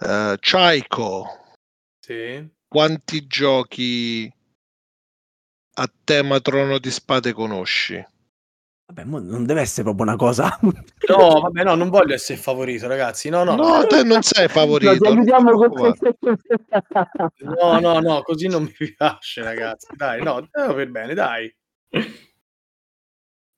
[0.00, 1.54] eh, Chaiko.
[1.98, 2.48] Sì.
[2.68, 4.32] Quanti giochi
[5.80, 8.04] a tema Trono di Spade conosci?
[8.86, 10.58] Vabbè, mo non deve essere proprio una cosa.
[10.62, 13.28] No, vabbè, no, non voglio essere favorito, ragazzi.
[13.28, 14.92] No, no, No, te non sei No, favorito.
[14.92, 15.94] ti non ti aiutiamo con
[17.40, 19.88] no, no, no, così non mi piace, ragazzi.
[19.94, 21.54] Dai, no, eh, per bene, dai.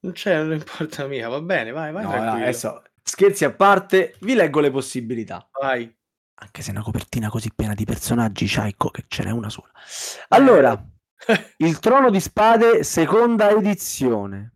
[0.02, 2.42] Non c'è, non importa mia, va bene, vai, vai, No, tranquillo.
[2.42, 5.48] adesso, scherzi a parte, vi leggo le possibilità.
[5.60, 5.94] Vai.
[6.42, 9.70] Anche se una copertina così piena di personaggi, Ciaico, che ce n'è una sola.
[10.28, 10.82] Allora,
[11.58, 14.54] il Trono di Spade, seconda edizione.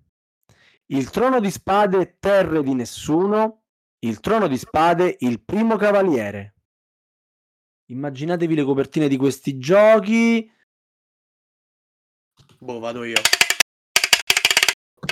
[0.87, 3.63] Il Trono di Spade, Terre di Nessuno.
[3.99, 6.55] Il Trono di Spade, il Primo Cavaliere.
[7.87, 10.51] Immaginatevi le copertine di questi giochi.
[12.59, 13.21] Boh, vado io.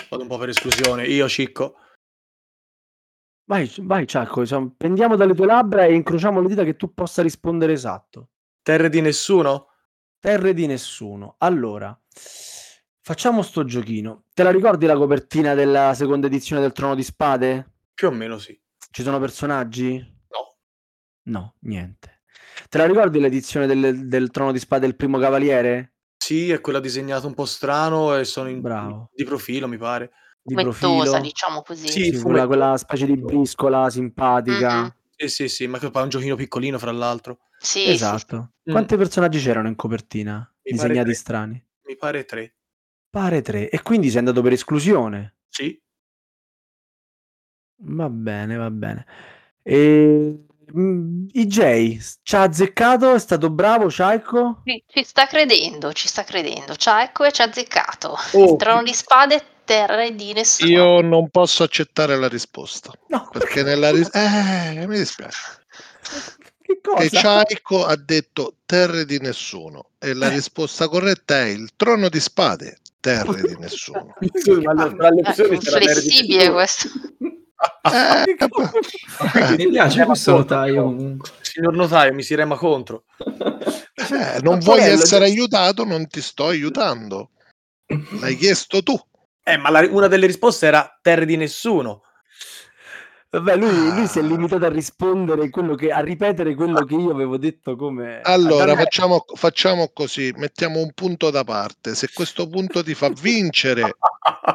[0.09, 1.07] Vado un po' per esclusione.
[1.07, 1.77] Io, Cicco.
[3.45, 4.45] Vai, vai Ciacco,
[4.77, 8.31] prendiamo dalle tue labbra e incrociamo le dita che tu possa rispondere esatto.
[8.63, 9.72] Terre di nessuno?
[10.23, 11.35] Terre di nessuno.
[11.39, 11.99] Allora,
[13.05, 14.27] Facciamo sto giochino.
[14.33, 17.73] Te la ricordi la copertina della seconda edizione del Trono di Spade?
[17.93, 18.57] Più o meno sì.
[18.93, 19.97] Ci sono personaggi?
[20.31, 20.57] No.
[21.25, 22.21] No, niente.
[22.69, 25.95] Te la ricordi l'edizione del, del Trono di Spade del primo cavaliere?
[26.17, 29.11] Sì, è quella disegnata un po' strano e sono in, Bravo.
[29.13, 30.13] di profilo, mi pare.
[30.41, 31.21] Di Fumettosa, profilo.
[31.21, 31.89] diciamo così.
[31.89, 34.83] Sì, Sì, quella, quella specie di briscola simpatica.
[34.83, 34.95] Mhm.
[35.17, 37.41] Sì, sì, sì, ma che poi è un giochino piccolino, fra l'altro.
[37.63, 37.91] Sì, sì, sì.
[37.91, 38.51] Esatto.
[38.69, 38.73] Mm.
[38.73, 40.39] Quanti personaggi c'erano in copertina?
[40.65, 41.65] Mi Disegnati strani.
[41.87, 42.57] Mi pare tre.
[43.09, 43.69] Pare tre.
[43.71, 45.37] E quindi sei andato per esclusione.
[45.49, 45.81] Sì.
[47.85, 49.07] Va bene, va bene.
[49.63, 50.45] E...
[50.77, 54.63] mm, IJ ci ha azzeccato, è stato bravo, Chaiko?
[54.65, 56.75] Ci, ci sta credendo, ci sta credendo.
[56.77, 58.17] Ciao, e ci ha azzeccato.
[58.33, 60.71] Oh, Il trono di spade, terre di nessuno.
[60.71, 62.93] Io non posso accettare la risposta.
[63.09, 65.39] No, Perché nella ris- eh, mi dispiace.
[66.73, 67.21] Che Che cosa?
[67.21, 70.35] Ciaico ha detto terre di nessuno e la Eh.
[70.35, 74.15] risposta corretta è il trono di spade, terre di nessuno.
[74.33, 76.89] Scusa, ma le- tra le Eh, opzioni c'era flessibile questo.
[77.83, 78.37] Eh,
[79.51, 81.31] eh, Mi piace Eh, questo notaio comunque.
[81.43, 83.05] Signor notaio, mi si rema contro.
[83.19, 87.31] eh, non Ma vuoi essere che- aiutato, non ti sto aiutando.
[88.21, 88.99] L'hai chiesto tu.
[89.45, 92.03] Eh, ma la- una delle risposte era terre di nessuno.
[93.35, 94.27] Vabbè, lui, lui si è Ah.
[94.27, 98.21] limitato a rispondere quello che, a ripetere quello che io avevo detto come...
[98.21, 101.95] Allora, facciamo, facciamo così, mettiamo un punto da parte.
[101.95, 103.97] Se questo punto ti fa vincere,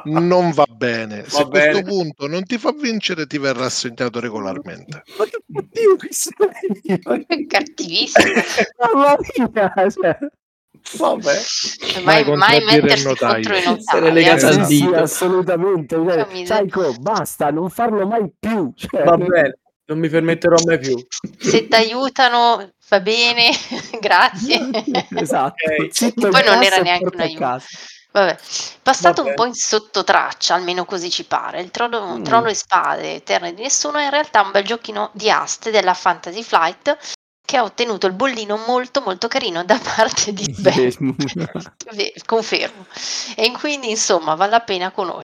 [0.05, 1.23] non va bene.
[1.27, 1.71] Se Va bene.
[1.71, 5.01] questo punto non ti fa vincere, ti verrà assegnato regolarmente.
[5.17, 6.35] Ma che Dio che sei?
[7.47, 8.31] Cattivissimo.
[8.93, 10.17] Mamma mia, cioè.
[10.93, 11.41] Vabbè.
[12.03, 14.23] Mai, Mai mai mettersi contro i notai.
[14.23, 14.29] eh.
[14.29, 15.95] al Sì, assolutamente.
[15.95, 16.25] Cioè.
[16.43, 18.71] Psycho, basta, non farlo mai più.
[18.75, 20.95] Cioè, Va bene, non mi permetterò mai più.
[21.37, 23.49] Se ti aiutano va bene,
[23.99, 24.69] grazie.
[25.15, 25.55] esatto.
[25.65, 25.87] Ok.
[25.93, 27.39] Zitto Poi non era neanche un aiuto.
[27.39, 27.65] casa.
[28.09, 28.37] Vabbè,
[28.81, 29.29] passato Vabbè.
[29.29, 31.61] un po' in sottotraccia, almeno così ci pare.
[31.61, 32.23] Il trono, Mm.
[32.23, 35.93] trono e spade, Eterne di nessuno, è in realtà un bel giochino di aste della
[35.93, 36.97] Fantasy Flight
[37.47, 41.15] che ha ottenuto il bollino molto molto carino da parte di Ben.
[41.95, 42.85] Ve- Confermo.
[43.37, 45.23] E quindi, insomma, vale la pena conoscere.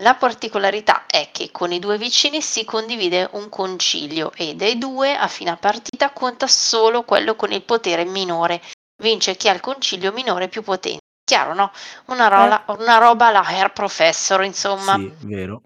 [0.00, 5.16] La particolarità è che con i due vicini si condivide un concilio e dei due
[5.16, 8.60] a fine partita conta solo quello con il potere minore.
[9.00, 11.02] Vince chi ha il concilio minore più potente.
[11.24, 11.70] Chiaro, no?
[12.06, 14.96] Una, rola- una roba alla Hair Professor, insomma.
[14.96, 15.62] Sì, vero.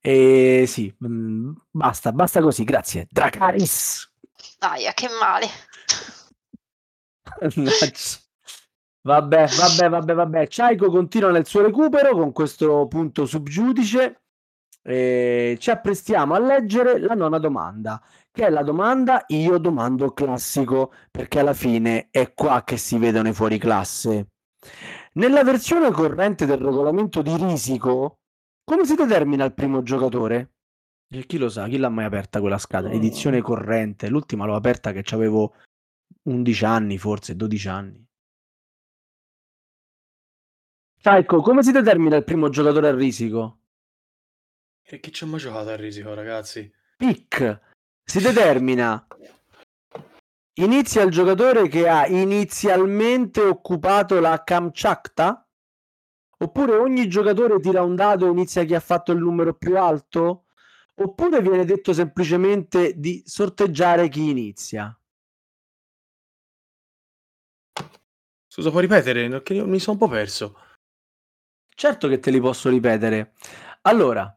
[0.00, 3.08] E sì, mm, basta, basta così, grazie.
[3.10, 4.11] Dracaris.
[4.62, 5.46] Aia, che male.
[9.04, 10.46] Vabbè, vabbè, vabbè, vabbè.
[10.48, 14.20] Chaiko continua nel suo recupero con questo punto subgiudice.
[14.84, 18.00] E ci apprestiamo a leggere la nona domanda,
[18.30, 23.28] che è la domanda io domando classico, perché alla fine è qua che si vedono
[23.28, 24.28] i fuori classe.
[25.14, 28.18] Nella versione corrente del regolamento di risico,
[28.64, 30.51] come si determina il primo giocatore?
[31.14, 32.94] E chi lo sa, chi l'ha mai aperta quella scatola?
[32.94, 35.56] Edizione corrente, l'ultima l'ho aperta che avevo
[36.22, 38.06] 11 anni, forse 12 anni.
[41.02, 43.58] Chaiko, come si determina il primo giocatore a risico?
[44.82, 46.72] E chi ci ha mai giocato a risico, ragazzi?
[46.96, 47.60] Pick.
[48.02, 49.06] Si determina.
[50.60, 55.46] Inizia il giocatore che ha inizialmente occupato la Kamchatka?
[56.38, 60.46] Oppure ogni giocatore tira un dado e inizia chi ha fatto il numero più alto?
[61.02, 64.96] Oppure viene detto semplicemente di sorteggiare chi inizia?
[68.46, 69.28] Scusa, puoi ripetere?
[69.28, 70.58] Perché io mi sono un po' perso.
[71.74, 73.32] Certo che te li posso ripetere.
[73.82, 74.32] Allora,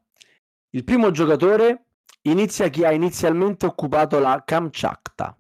[0.72, 1.86] il primo giocatore
[2.24, 5.38] inizia chi ha inizialmente occupato la Kamchatka.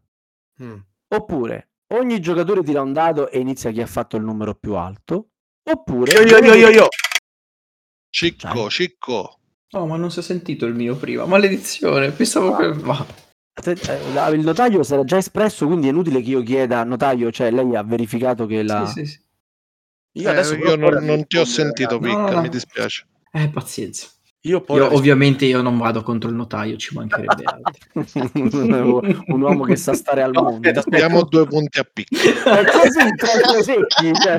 [0.61, 0.77] Mm.
[1.07, 5.29] Oppure ogni giocatore tira un dado e inizia chi ha fatto il numero più alto.
[5.63, 6.87] Oppure Io, io, io, io, io.
[8.11, 8.69] Cicco.
[8.69, 9.39] Cicco.
[9.75, 11.25] Oh, ma non si è sentito il mio prima.
[11.25, 12.71] Maledizione, pensavo che...
[12.71, 13.05] Va.
[13.63, 17.51] Eh, il notaio si era già espresso, quindi è inutile che io chieda notaio, cioè
[17.51, 18.85] lei ha verificato che la...
[18.85, 19.19] Sì, sì, sì.
[20.13, 22.11] Io Eh, adesso io non, non ti ho sentito, ragazzi.
[22.13, 22.41] No, no, Picca, no.
[22.43, 23.05] mi dispiace.
[23.33, 24.07] Eh, pazienza.
[24.41, 28.99] Io poi Io, ovviamente io non vado contro il notaio, ci mancherebbe altro.
[29.33, 30.69] un uomo che sa stare al No, mondo.
[30.69, 30.95] aspetta.
[30.95, 32.15] Diamo due punti a Picca.
[32.61, 34.13] È così, tre secchi.
[34.21, 34.37] cioè,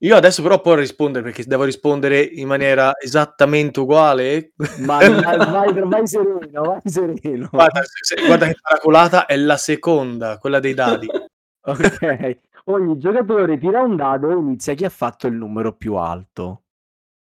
[0.00, 4.52] Io adesso però può rispondere perché devo rispondere in maniera esattamente uguale.
[4.80, 7.48] ma vai, vai, vai sereno, vai sereno.
[7.50, 11.08] Guarda, se- se- guarda che paracolata è la seconda, quella dei dadi.
[11.68, 12.38] Ok.
[12.66, 16.62] Ogni giocatore tira un dado e inizia chi ha fatto il numero più alto.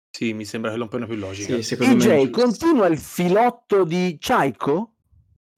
[0.10, 1.62] Sì, mi sembra che è un po' più logica.
[1.62, 4.93] Sì, DJ, continua il filotto di Chaiko?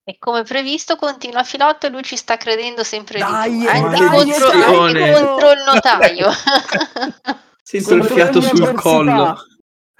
[0.08, 3.68] E come previsto continua Filotto e lui ci sta credendo sempre Dai, di più.
[3.68, 5.10] eh, Anche, dai, contro, attenzione.
[5.12, 6.30] anche contro il notaio.
[7.64, 9.36] Sento il fiato sul collo.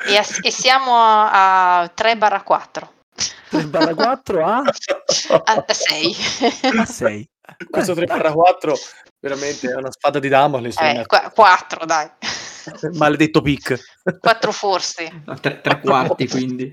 [0.06, 2.94] e, a- e siamo a, a 3 barra 4.
[3.50, 4.62] 3 barra 4 a,
[5.44, 6.16] A 6.
[6.78, 7.30] a 6.
[7.68, 8.76] Questo Eh, 3 4
[9.20, 10.72] veramente è una spada di Damocle.
[10.80, 12.08] Eh, una- 4 dai.
[12.94, 13.76] Maledetto pic.
[14.20, 15.24] 4 forse.
[15.26, 16.72] A tre, tre quarti, quindi.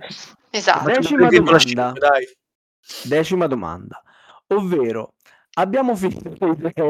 [0.50, 0.84] Esatto.
[0.90, 1.58] Decima domanda.
[1.58, 2.28] cinque, dai.
[3.04, 4.02] Decima domanda,
[4.48, 5.14] ovvero
[5.54, 6.34] abbiamo finito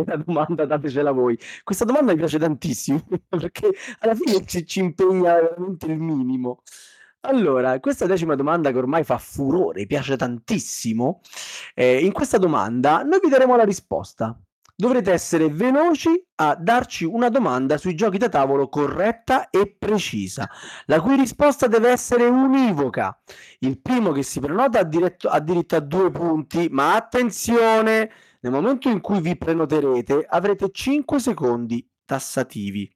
[0.07, 1.39] la domanda, datecela voi.
[1.63, 3.71] Questa domanda mi piace tantissimo perché
[4.01, 6.63] alla fine ci, ci impegna veramente il minimo.
[7.25, 11.21] Allora, questa decima domanda che ormai fa furore, piace tantissimo.
[11.75, 14.37] eh, in questa domanda noi vi daremo la risposta.
[14.75, 20.49] Dovrete essere veloci a darci una domanda sui giochi da tavolo corretta e precisa,
[20.87, 23.17] la cui risposta deve essere univoca.
[23.61, 28.11] Il primo che si prenota ha, diretto- ha diritto a due punti, ma attenzione,
[28.41, 32.91] nel momento in cui vi prenoterete avrete 5 secondi tassativi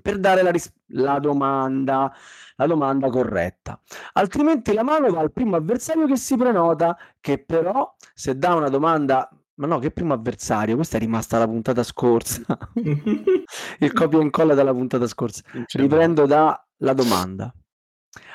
[0.00, 2.12] per dare la, ris- la domanda,
[2.56, 3.80] la domanda corretta.
[4.12, 8.68] Altrimenti la mano va al primo avversario che si prenota, che però se dà una
[8.68, 9.28] domanda...
[9.58, 10.76] Ma no, che primo avversario?
[10.76, 12.42] Questa è rimasta la puntata scorsa.
[13.80, 15.42] Il copia e incolla dalla puntata scorsa.
[15.72, 17.52] Riprendo dalla domanda.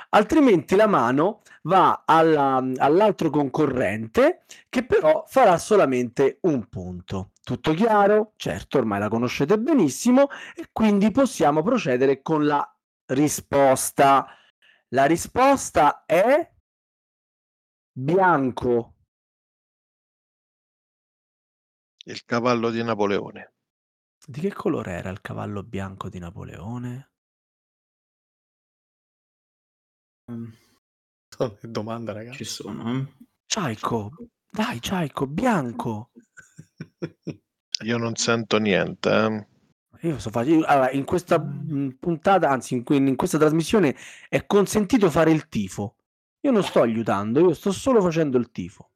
[0.09, 7.31] Altrimenti la mano va alla- all'altro concorrente che però farà solamente un punto.
[7.41, 8.33] Tutto chiaro?
[8.35, 12.65] Certo, ormai la conoscete benissimo e quindi possiamo procedere con la
[13.07, 14.27] risposta.
[14.89, 16.51] La risposta è
[17.91, 18.92] bianco.
[22.05, 23.53] Il cavallo di Napoleone.
[24.25, 27.11] Di che colore era il cavallo bianco di Napoleone?
[30.25, 32.37] Che domanda, ragazzi.
[32.37, 33.13] Ci sono, eh.
[33.45, 34.11] Ciaico,
[34.49, 36.11] dai Ciaico, bianco.
[37.83, 39.09] Io non sento niente.
[39.09, 39.47] eh.
[40.07, 43.95] Io so fare, allora, in questa puntata, anzi in, que- in questa trasmissione
[44.27, 45.95] è consentito fare il tifo.
[46.41, 48.91] Io non sto aiutando, io sto solo facendo il tifo.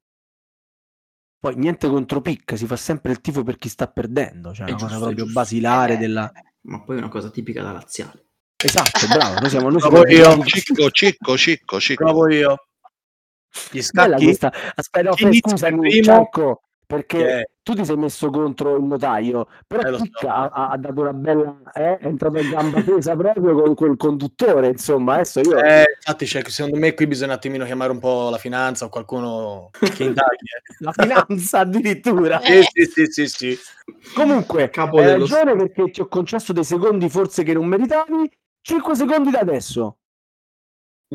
[1.39, 4.71] Poi niente contro Pic, si fa sempre il tifo per chi sta perdendo, cioè È
[4.71, 5.39] una cosa giusto, è proprio giusto.
[5.39, 6.31] basilare Eh, della...
[6.61, 8.25] Ma poi è una cosa tipica da laziale.
[8.57, 9.69] Esatto, bravo, noi siamo...
[9.69, 10.43] Noi siamo io.
[10.43, 12.03] Cicco, cicco, cicco, cicco.
[12.03, 12.67] Provo io.
[13.71, 14.23] Gli Bella scacchi.
[14.23, 14.53] questa.
[14.75, 16.03] Aspetta, no, scusami?
[16.03, 17.49] Ciaico, perché Che è?
[17.61, 20.27] tu ti sei messo contro il notaio, però Eh, so.
[20.29, 21.59] Ha, ha- dato una bella...
[21.73, 25.57] eh, è entrato in gamba tesa proprio con quel conduttore, insomma, adesso io...
[25.61, 28.89] Eh, infatti, cioè, secondo me qui bisogna un attimino chiamare un po' la finanza o
[28.89, 30.45] qualcuno che indaghi.
[30.45, 30.75] eh.
[30.79, 32.39] La finanza addirittura.
[32.47, 32.63] Eh.
[32.63, 33.57] Sì, sì, sì, sì, sì.
[34.13, 38.31] Comunque, Capo hai dello ragione perché ti ho concesso dei secondi forse che non meritavi.
[38.61, 39.97] 5 secondi da adesso.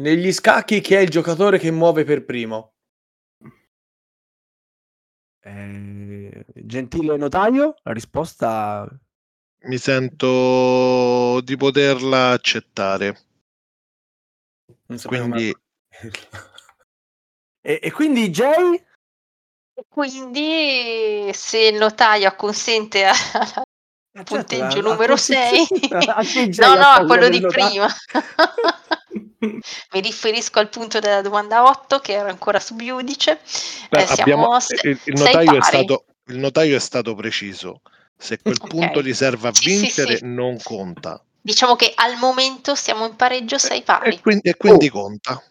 [0.00, 2.71] Negli scacchi chi è il giocatore che muove per primo?
[5.44, 8.88] Eh, gentile notaio, la risposta...
[9.64, 13.16] Mi sento di poterla accettare.
[15.06, 15.54] Quindi
[17.64, 18.74] E, e quindi Jay?
[19.74, 26.12] E Quindi se il notaio acconsente a- al punteggio Certo, la- numero la 6, concessione-
[26.12, 27.86] anche Jay no, no, quello di prima.
[29.46, 33.40] Mi riferisco al punto della domanda 8 che era ancora sub giudice.
[33.90, 37.80] Beh, Eh, siamo abbiamo- se- il, il sei notaio stato, il notaio è stato preciso.
[38.16, 38.68] Se quel Ok.
[38.68, 40.24] punto gli serve a Sì, sì, vincere, sì.
[40.26, 41.20] non conta.
[41.40, 44.14] Diciamo che al momento siamo in pareggio 6 pari.
[44.14, 44.90] E quindi, e quindi Oh.
[44.92, 45.42] conta.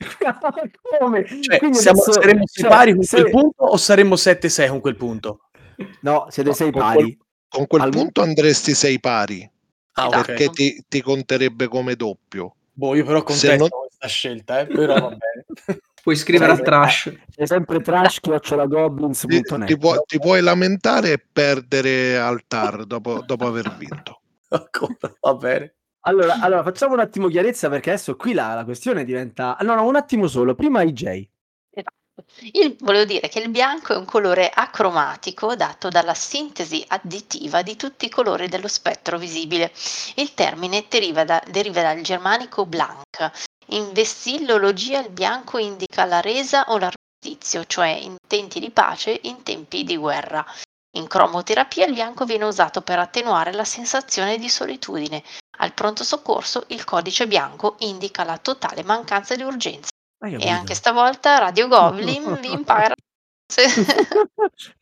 [0.98, 1.24] Come?
[1.42, 4.68] Cioè, Quindi siamo- adesso- saremmo sei cioè, pari con se- quel punto o saremmo 7-6
[4.68, 5.40] con quel punto?
[6.00, 7.18] No, siete No, sei con pari.
[7.48, 9.48] Con quel Al- punto andresti sei pari,
[9.92, 10.22] Ah, Esatto.
[10.26, 12.54] perché ti, ti conterebbe come doppio.
[12.78, 15.44] Boh, io però contesto non- questa scelta, eh, però va bene.
[16.00, 17.12] Puoi scrivere a trash.
[17.28, 19.64] Sei sempre trash Ti, chiocciolagoblins.net.
[19.66, 24.20] ti puoi, ti puoi lamentare e perdere al TAR dopo, dopo aver vinto.
[25.20, 25.74] Va bene.
[26.02, 29.58] Allora, allora, facciamo un attimo chiarezza perché adesso qui la, la questione diventa...
[29.60, 30.54] No, no, un attimo solo.
[30.54, 31.28] Prima IJ.
[32.52, 37.76] Il- volevo dire che il bianco è un colore acromatico dato dalla sintesi additiva di
[37.76, 39.72] tutti i colori dello spettro visibile.
[40.16, 43.30] Il termine deriva, da- deriva dal germanico blanc.
[43.66, 49.84] In vessillologia il bianco indica la resa o l'armistizio, cioè intenti di pace in tempi
[49.84, 50.44] di guerra.
[50.96, 55.22] In cromoterapia il bianco viene usato per attenuare la sensazione di solitudine.
[55.58, 59.90] Al pronto soccorso il codice bianco indica la totale mancanza di urgenza.
[60.20, 60.50] Hai E capito?
[60.50, 62.94] anche stavolta Radio Goblin vi impara.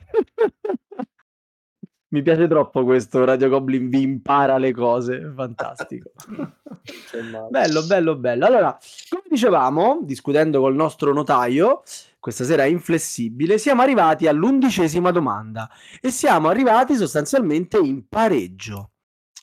[2.08, 6.12] Mi piace troppo questo Radio Goblin vi impara le cose, fantastico.
[7.50, 8.46] bello, bello, bello.
[8.46, 8.78] Allora,
[9.08, 11.82] come dicevamo, discutendo col nostro notaio,
[12.20, 15.68] questa sera è inflessibile, siamo arrivati all'undicesima domanda
[16.00, 18.92] e siamo arrivati sostanzialmente in pareggio.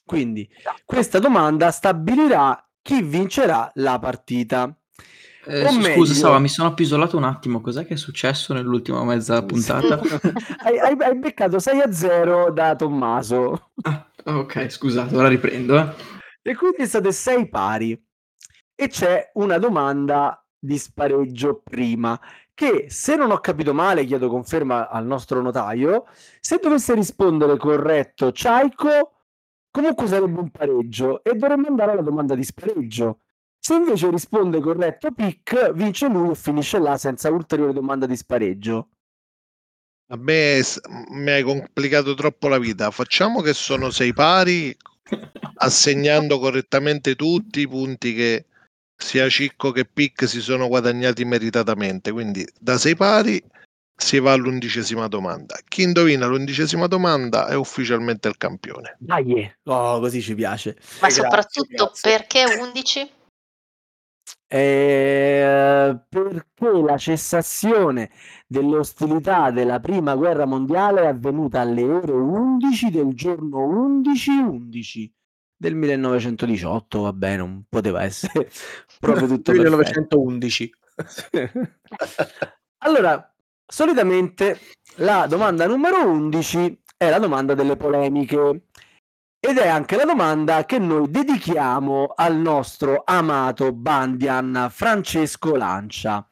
[0.05, 0.49] Quindi
[0.85, 4.73] questa domanda stabilirà chi vincerà la partita.
[5.45, 7.59] Eh, meglio- Scusa, Sava, mi sono appisolato un attimo.
[7.61, 9.99] Cos'è che è successo nell'ultima mezza puntata?
[10.63, 15.77] hai, hai- hai beccato 6 a 0 da Tommaso Ah, ok, scusate, ora riprendo.
[15.77, 15.93] eh.
[16.41, 18.01] e quindi state 6 pari
[18.75, 22.19] e c'è una domanda di spareggio prima
[22.53, 26.05] che se non ho capito male chiedo conferma al nostro notaio
[26.39, 29.11] se dovesse rispondere corretto Ciaico
[29.71, 33.19] comunque sarebbe un pareggio e dovremmo andare alla domanda di spareggio
[33.65, 38.89] se invece risponde corretto Pic vince lui e finisce là senza ulteriore domanda di spareggio
[40.07, 40.61] A me
[41.11, 42.91] mi hai complicato troppo la vita.
[42.91, 44.75] Facciamo che sono sei pari,
[45.55, 48.45] assegnando correttamente tutti i punti che
[48.97, 52.11] sia Cicco che Pic si sono guadagnati meritatamente.
[52.11, 53.41] Quindi da sei pari
[53.95, 55.57] si va all'undicesima domanda.
[55.65, 58.97] Chi indovina l'undicesima domanda è ufficialmente il campione.
[58.99, 62.11] dai oh, così ci piace Ma grazie, soprattutto grazie.
[62.11, 63.11] perché 11?
[64.53, 68.11] Eh, perché la cessazione
[68.45, 73.67] delle ostilità della prima guerra mondiale è avvenuta alle ore 11 del giorno
[73.99, 75.09] 11-11
[75.55, 78.51] del 1918, va bene, non poteva essere
[78.99, 79.69] proprio tutto perfetto.
[79.71, 80.73] 1911.
[82.85, 83.33] Allora,
[83.65, 84.59] solitamente
[84.97, 88.65] la domanda numero 11 è la domanda delle polemiche
[89.45, 96.25] ed è anche la domanda che noi dedichiamo al nostro amato Bandian Francesco Lancia.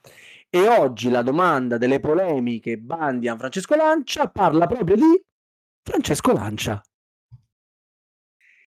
[0.50, 5.22] E oggi la domanda delle polemiche Bandian Francesco Lancia parla proprio di
[5.84, 6.82] Francesco Lancia.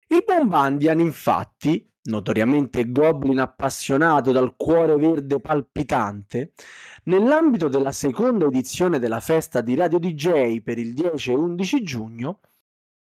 [0.08, 6.52] Il buon Bandian, infatti, notoriamente goblin appassionato dal cuore verde palpitante,
[7.06, 12.40] nell'ambito della seconda edizione della festa di Radio DJ per il 10 e 11 giugno,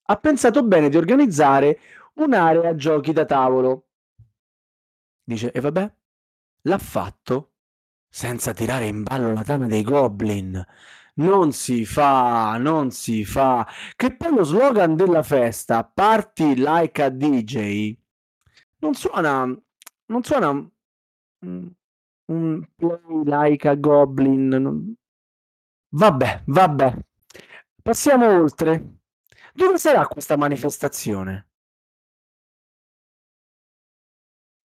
[0.04, 1.78] ha pensato bene di organizzare
[2.14, 3.86] un'area giochi da tavolo.
[5.24, 5.92] Dice, e vabbè,
[6.62, 7.52] l'ha fatto
[8.08, 10.64] senza tirare in ballo la tana dei goblin.
[11.14, 13.66] Non si fa, non si fa.
[13.94, 17.96] Che poi lo slogan della festa, Party like a DJ,
[18.78, 20.70] non suona, non suona
[22.24, 24.94] un play like a goblin.
[25.90, 26.98] Vabbè, vabbè.
[27.82, 29.01] Passiamo oltre.
[29.54, 31.50] Dove sarà questa manifestazione?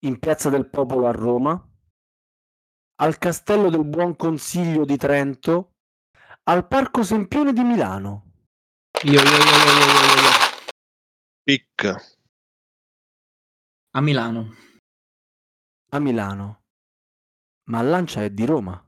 [0.06, 1.52] In Piazza del Popolo a Roma?
[3.02, 5.74] Al Castello del Buon Consiglio di Trento?
[6.44, 8.32] Al Parco Sempione di Milano?
[9.04, 10.48] Io, io, io, io, io, io, io.
[11.44, 12.18] Pic.
[13.92, 14.56] A Milano.
[15.90, 16.64] A Milano.
[17.66, 18.87] Ma Lancia è di Roma.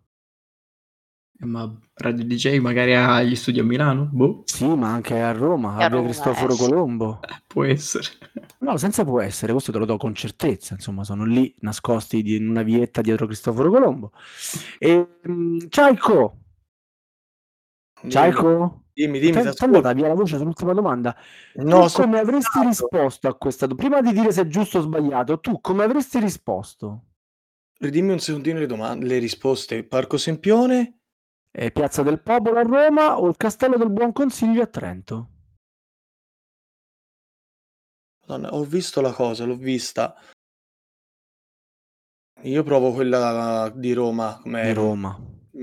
[1.42, 4.10] Eh, Ma Radio DJ magari ha gli studi a Milano?
[4.12, 6.66] Boh, Sì, ma anche a Roma, A Roma, Cristoforo eh, sì.
[6.66, 7.20] Colombo.
[7.22, 8.08] eh, può essere.
[8.62, 12.50] No, senza può essere, questo te lo do con certezza, insomma, sono lì nascosti in
[12.50, 14.12] una vietta dietro Cristoforo Colombo.
[14.78, 16.38] E, mm, Ciaico,
[18.10, 21.16] Ciaico, Dimmi, dimmi, è- ti è andata via la voce sull'ultima domanda.
[21.54, 23.90] No, tu come avresti risposto a questa domanda?
[24.00, 27.04] Prima di dire se è giusto o sbagliato, tu come avresti risposto?
[27.80, 29.84] Ridimmi un secondino le, domande, le risposte.
[29.84, 30.99] Parco Sempione?
[31.52, 35.30] Eh, Piazza del Popolo a Roma o il Castello del Buon Consiglio a Trento?
[38.28, 40.16] Madonna, ho visto la cosa, l'ho vista.
[42.44, 44.40] Io provo quella di Roma.
[44.44, 45.20] Di Roma,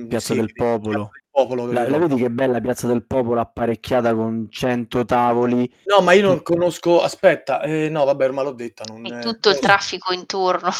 [0.08, 1.10] Piazza sì, del Popolo.
[1.10, 5.70] Piazza Popolo, La, la vedi che bella Piazza del Popolo apparecchiata con 100 tavoli?
[5.84, 7.02] No, ma io non conosco.
[7.02, 8.84] Aspetta, eh, no, vabbè, ma l'ho detta.
[8.88, 10.70] Non, eh, tutto il traffico intorno.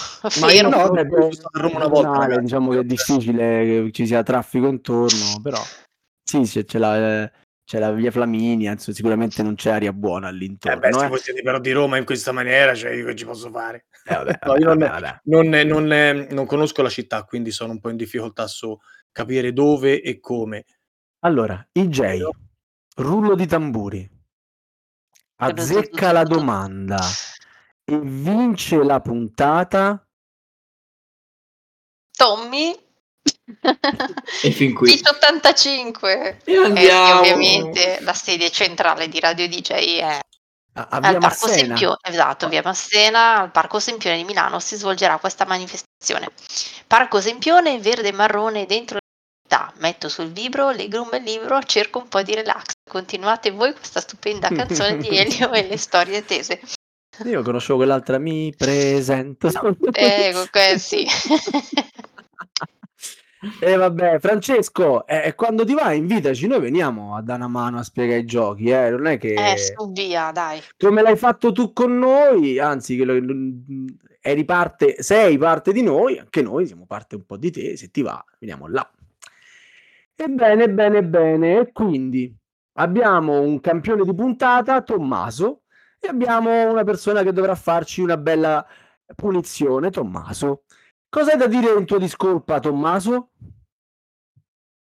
[0.41, 2.41] Ma io No, vabbè, sono stato a Roma una volta, regionale, ragazzi.
[2.45, 5.61] diciamo che è difficile che ci sia traffico intorno, però
[6.23, 7.33] sì, c'è, c'è la, eh,
[7.63, 10.79] c'è la via Flaminia, insomma, sicuramente non c'è aria buona Eh all'intorno.
[10.79, 11.09] beh, se eh.
[11.09, 13.87] voi siete però di Roma in questa maniera, cioè io che ci posso fare?
[14.07, 15.21] Eh, vabbè, No, io non, vabbè, vabbè.
[15.25, 18.75] non, non, eh, non conosco la città, quindi sono un po' in difficoltà su
[19.17, 20.67] capire dove e come.
[21.21, 22.29] Allora, IJ,
[22.97, 24.07] rullo di tamburi,
[25.37, 27.01] azzecca la domanda
[27.83, 30.07] e vince la puntata.
[32.15, 32.79] Tommy?
[34.43, 34.91] E fin qui.
[34.91, 36.41] Kit 85.
[36.45, 37.21] E andiamo.
[37.21, 40.21] ovviamente la sede centrale di Radio DJ è
[40.75, 41.49] A, a al via Parco.
[41.49, 46.29] Sempione, esatto, via Massena, al Parco Sempione di Milano si svolgerà questa manifestazione.
[46.87, 48.99] Parco Sempione, verde e marrone dentro.
[49.79, 52.73] Metto sul vibro, leggo un bel libro, cerco un po' di relax.
[52.89, 56.61] Continuate voi questa stupenda canzone di Elio e le storie tese.
[57.25, 59.49] Io conoscevo quell'altra, mi presento.
[59.49, 61.07] Ecco, que- sì.
[63.61, 67.85] E vabbè, Francesco, eh, quando ti vai, invitaci, noi veniamo a dare una mano a
[67.85, 68.91] spiegare i giochi, eh?
[68.91, 69.35] non è che...
[69.35, 70.61] Eh, su via, dai.
[70.77, 72.99] come l'hai fatto tu con noi, anzi,
[74.21, 77.91] eri parte, sei parte di noi, anche noi siamo parte un po' di te, se
[77.91, 78.91] ti va, veniamo là.
[80.19, 82.35] Ebbene, bene, bene, e quindi
[82.79, 85.65] abbiamo un campione di puntata, Tommaso,
[85.99, 88.67] e abbiamo una persona che dovrà farci una bella
[89.15, 90.65] punizione, Tommaso.
[91.09, 93.31] Cosa hai da dire in tua discolpa, Tommaso?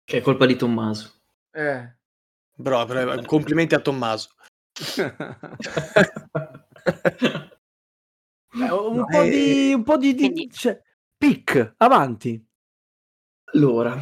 [0.03, 1.13] Che è colpa di Tommaso.
[1.51, 1.95] Eh.
[2.55, 4.29] Bro, però, complimenti a Tommaso.
[8.59, 10.81] Eh, un, No, po eh, di, un po' di, di- cioè,
[11.17, 12.43] pic, avanti.
[13.53, 14.01] Allora,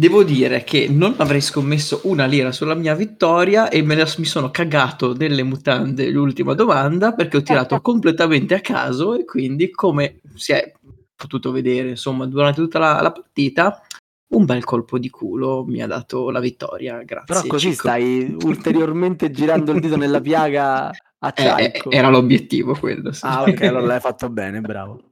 [0.00, 4.24] devo dire che non avrei scommesso una lira sulla mia vittoria e me la- mi
[4.24, 10.20] sono cagato delle mutande l'ultima domanda perché ho tirato completamente a caso e quindi come
[10.34, 10.72] si è
[11.14, 13.82] potuto vedere insomma durante tutta la, la partita
[14.28, 17.34] un bel colpo di culo mi ha dato la vittoria, grazie.
[17.34, 17.80] Però così Cicco.
[17.88, 21.90] stai ulteriormente girando il dito nella piaga a Eh, eh, Ciaico.
[21.90, 23.12] era l'obiettivo quello.
[23.12, 23.26] sì.
[23.26, 25.02] Ah, ok, allora l'hai fatto bene, bravo.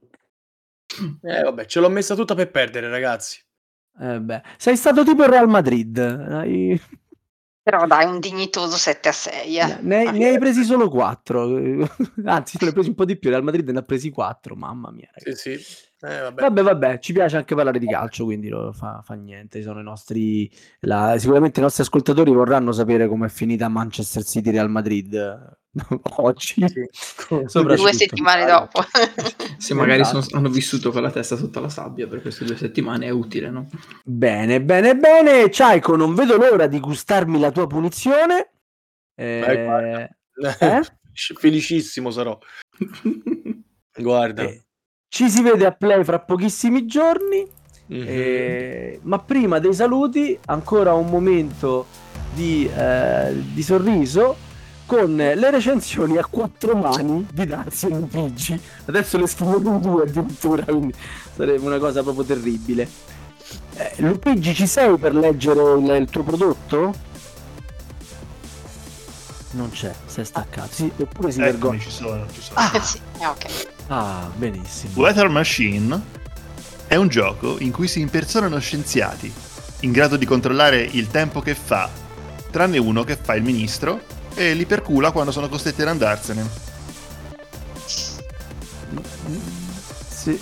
[1.21, 3.39] Eh, vabbè, ce l'ho messa tutta per perdere, ragazzi.
[3.99, 4.41] Eh, beh.
[4.57, 5.97] Sei stato tipo il Real Madrid.
[5.97, 6.79] Hai-
[7.61, 9.57] Però dai, un dignitoso 7 a 6.
[9.57, 9.77] Eh.
[9.81, 11.43] Ne, hai, ne hai presi solo 4.
[12.25, 13.29] Anzi, ne hai presi un po' di più.
[13.29, 14.55] Il Real Madrid ne ha presi 4.
[14.55, 15.09] Mamma mia.
[15.15, 15.59] Sì, ragazzi.
[15.59, 15.87] sì.
[16.01, 16.41] Eh, vabbè.
[16.41, 19.61] Vabbè, vabbè, ci piace anche parlare di calcio, quindi lo fa, fa niente.
[19.61, 20.49] Sono i nostri.
[20.81, 25.57] la- sicuramente i nostri ascoltatori vorranno sapere com'è finita Manchester City Real Madrid
[26.17, 26.65] oggi.
[26.67, 27.47] Sì.
[27.51, 28.81] Due settimane dopo.
[29.57, 33.05] Se magari sono- hanno vissuto con la testa sotto la sabbia per queste due settimane
[33.05, 33.69] è utile, no?
[34.03, 35.51] Bene, bene, bene.
[35.51, 38.51] Ciaico, non vedo l'ora di gustarmi la tua punizione.
[39.15, 40.09] Eh, guarda.
[40.79, 40.83] eh?
[41.13, 42.37] Felicissimo sarò.
[43.95, 44.43] Guarda.
[44.43, 44.63] Eh,
[45.09, 47.57] ci si vede a play fra pochissimi giorni.
[47.87, 48.05] Mhm.
[48.07, 51.87] Eh, ma prima dei saluti, ancora un momento
[52.33, 54.47] di, eh, di sorriso
[54.89, 58.59] con le recensioni a quattro mani di Darzio e Luigi.
[58.85, 60.95] Adesso le scrivo in due addirittura, quindi
[61.35, 62.89] sarebbe una cosa proprio terribile.
[63.75, 66.95] Eh, Luigi, ci sei per leggere il, il tuo prodotto?
[69.51, 70.69] Non c'è, si è staccato.
[70.71, 71.79] Sì, oppure si Eccomi, vergogna.
[71.79, 72.59] ci sono, ci sono.
[72.59, 73.67] Ah, Sì, ok.
[73.89, 74.93] ah, benissimo.
[74.95, 76.01] Weather Machine
[76.87, 79.31] è un gioco in cui si impersonano scienziati,
[79.81, 81.87] in grado di controllare il tempo che fa,
[82.49, 86.47] tranne uno che fa il ministro e li percula quando sono costretti ad andarsene.
[90.07, 90.41] Sì.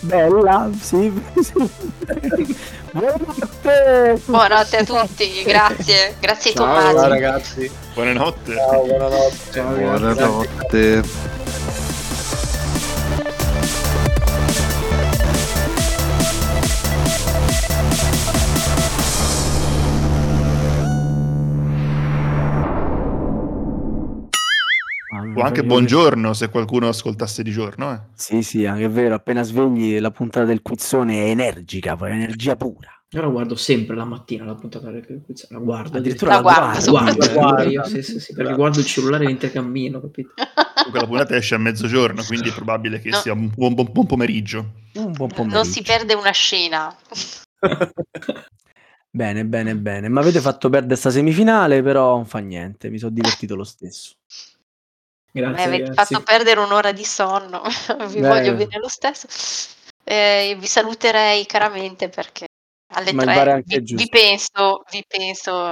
[0.00, 1.10] Bella, sì.
[2.90, 4.20] Buonanotte.
[4.26, 6.16] Buonanotte a tutti, grazie.
[6.20, 7.08] Grazie Ciao, Tommaso.
[7.08, 7.70] ragazzi.
[7.94, 8.54] Buonanotte.
[8.54, 9.52] Ciao, buonanotte.
[9.52, 10.98] Ciao, Buonanotte.
[10.98, 11.47] Ah,
[25.38, 27.92] O anche buongiorno se qualcuno ascoltasse di giorno.
[27.92, 28.00] Eh.
[28.14, 29.14] Sì, sì, anche è vero.
[29.14, 32.90] Appena svegli la puntata del quizzone è energica, poi è energia pura.
[33.10, 35.96] Io la guardo sempre la mattina la puntata del quiz, la guardo.
[35.96, 36.80] Addirittura La la guardo, guarda.
[36.80, 37.32] soprattutto.
[37.32, 37.70] guardo, Guarda.
[37.70, 40.34] io, sì, sì, sì, perché guardo il cellulare mentre cammino, capito?
[40.74, 43.16] Comunque la puntata esce a mezzogiorno, quindi è probabile che No.
[43.16, 44.58] sia un buon, buon- buon pomeriggio.
[44.96, 45.54] Un buon pomeriggio.
[45.56, 46.94] Non si perde una scena.
[49.10, 50.08] Bene, bene, bene.
[50.10, 52.90] Mi avete fatto perdere sta semifinale, però non fa niente.
[52.90, 54.12] Mi sono divertito lo stesso.
[55.40, 56.14] Mi Grazie, avete ragazzi.
[56.14, 57.62] fatto perdere un'ora di sonno.
[58.08, 58.28] vi Beh.
[58.28, 59.26] voglio bene lo stesso.
[60.04, 62.46] Eh, vi saluterei caramente perché
[62.94, 65.68] alle Ma tre vi, vi penso, vi penso.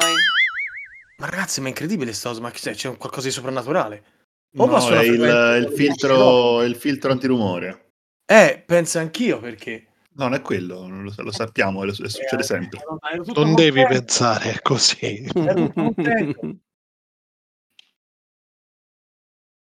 [1.18, 2.74] Ma ragazzi, ma è incredibile sta cosa, ma che c'è?
[2.74, 4.02] C'è un qualcosa di soprannaturale?
[4.58, 5.20] O No, è il,
[5.66, 7.90] il filtro, il filtro antirumore.
[8.26, 9.86] Eh, penso anch'io perché.
[10.12, 12.80] No, non è quello, lo, lo sappiamo, lo- succede sempre.
[13.12, 15.26] Eh, tutto Non devi pensare così.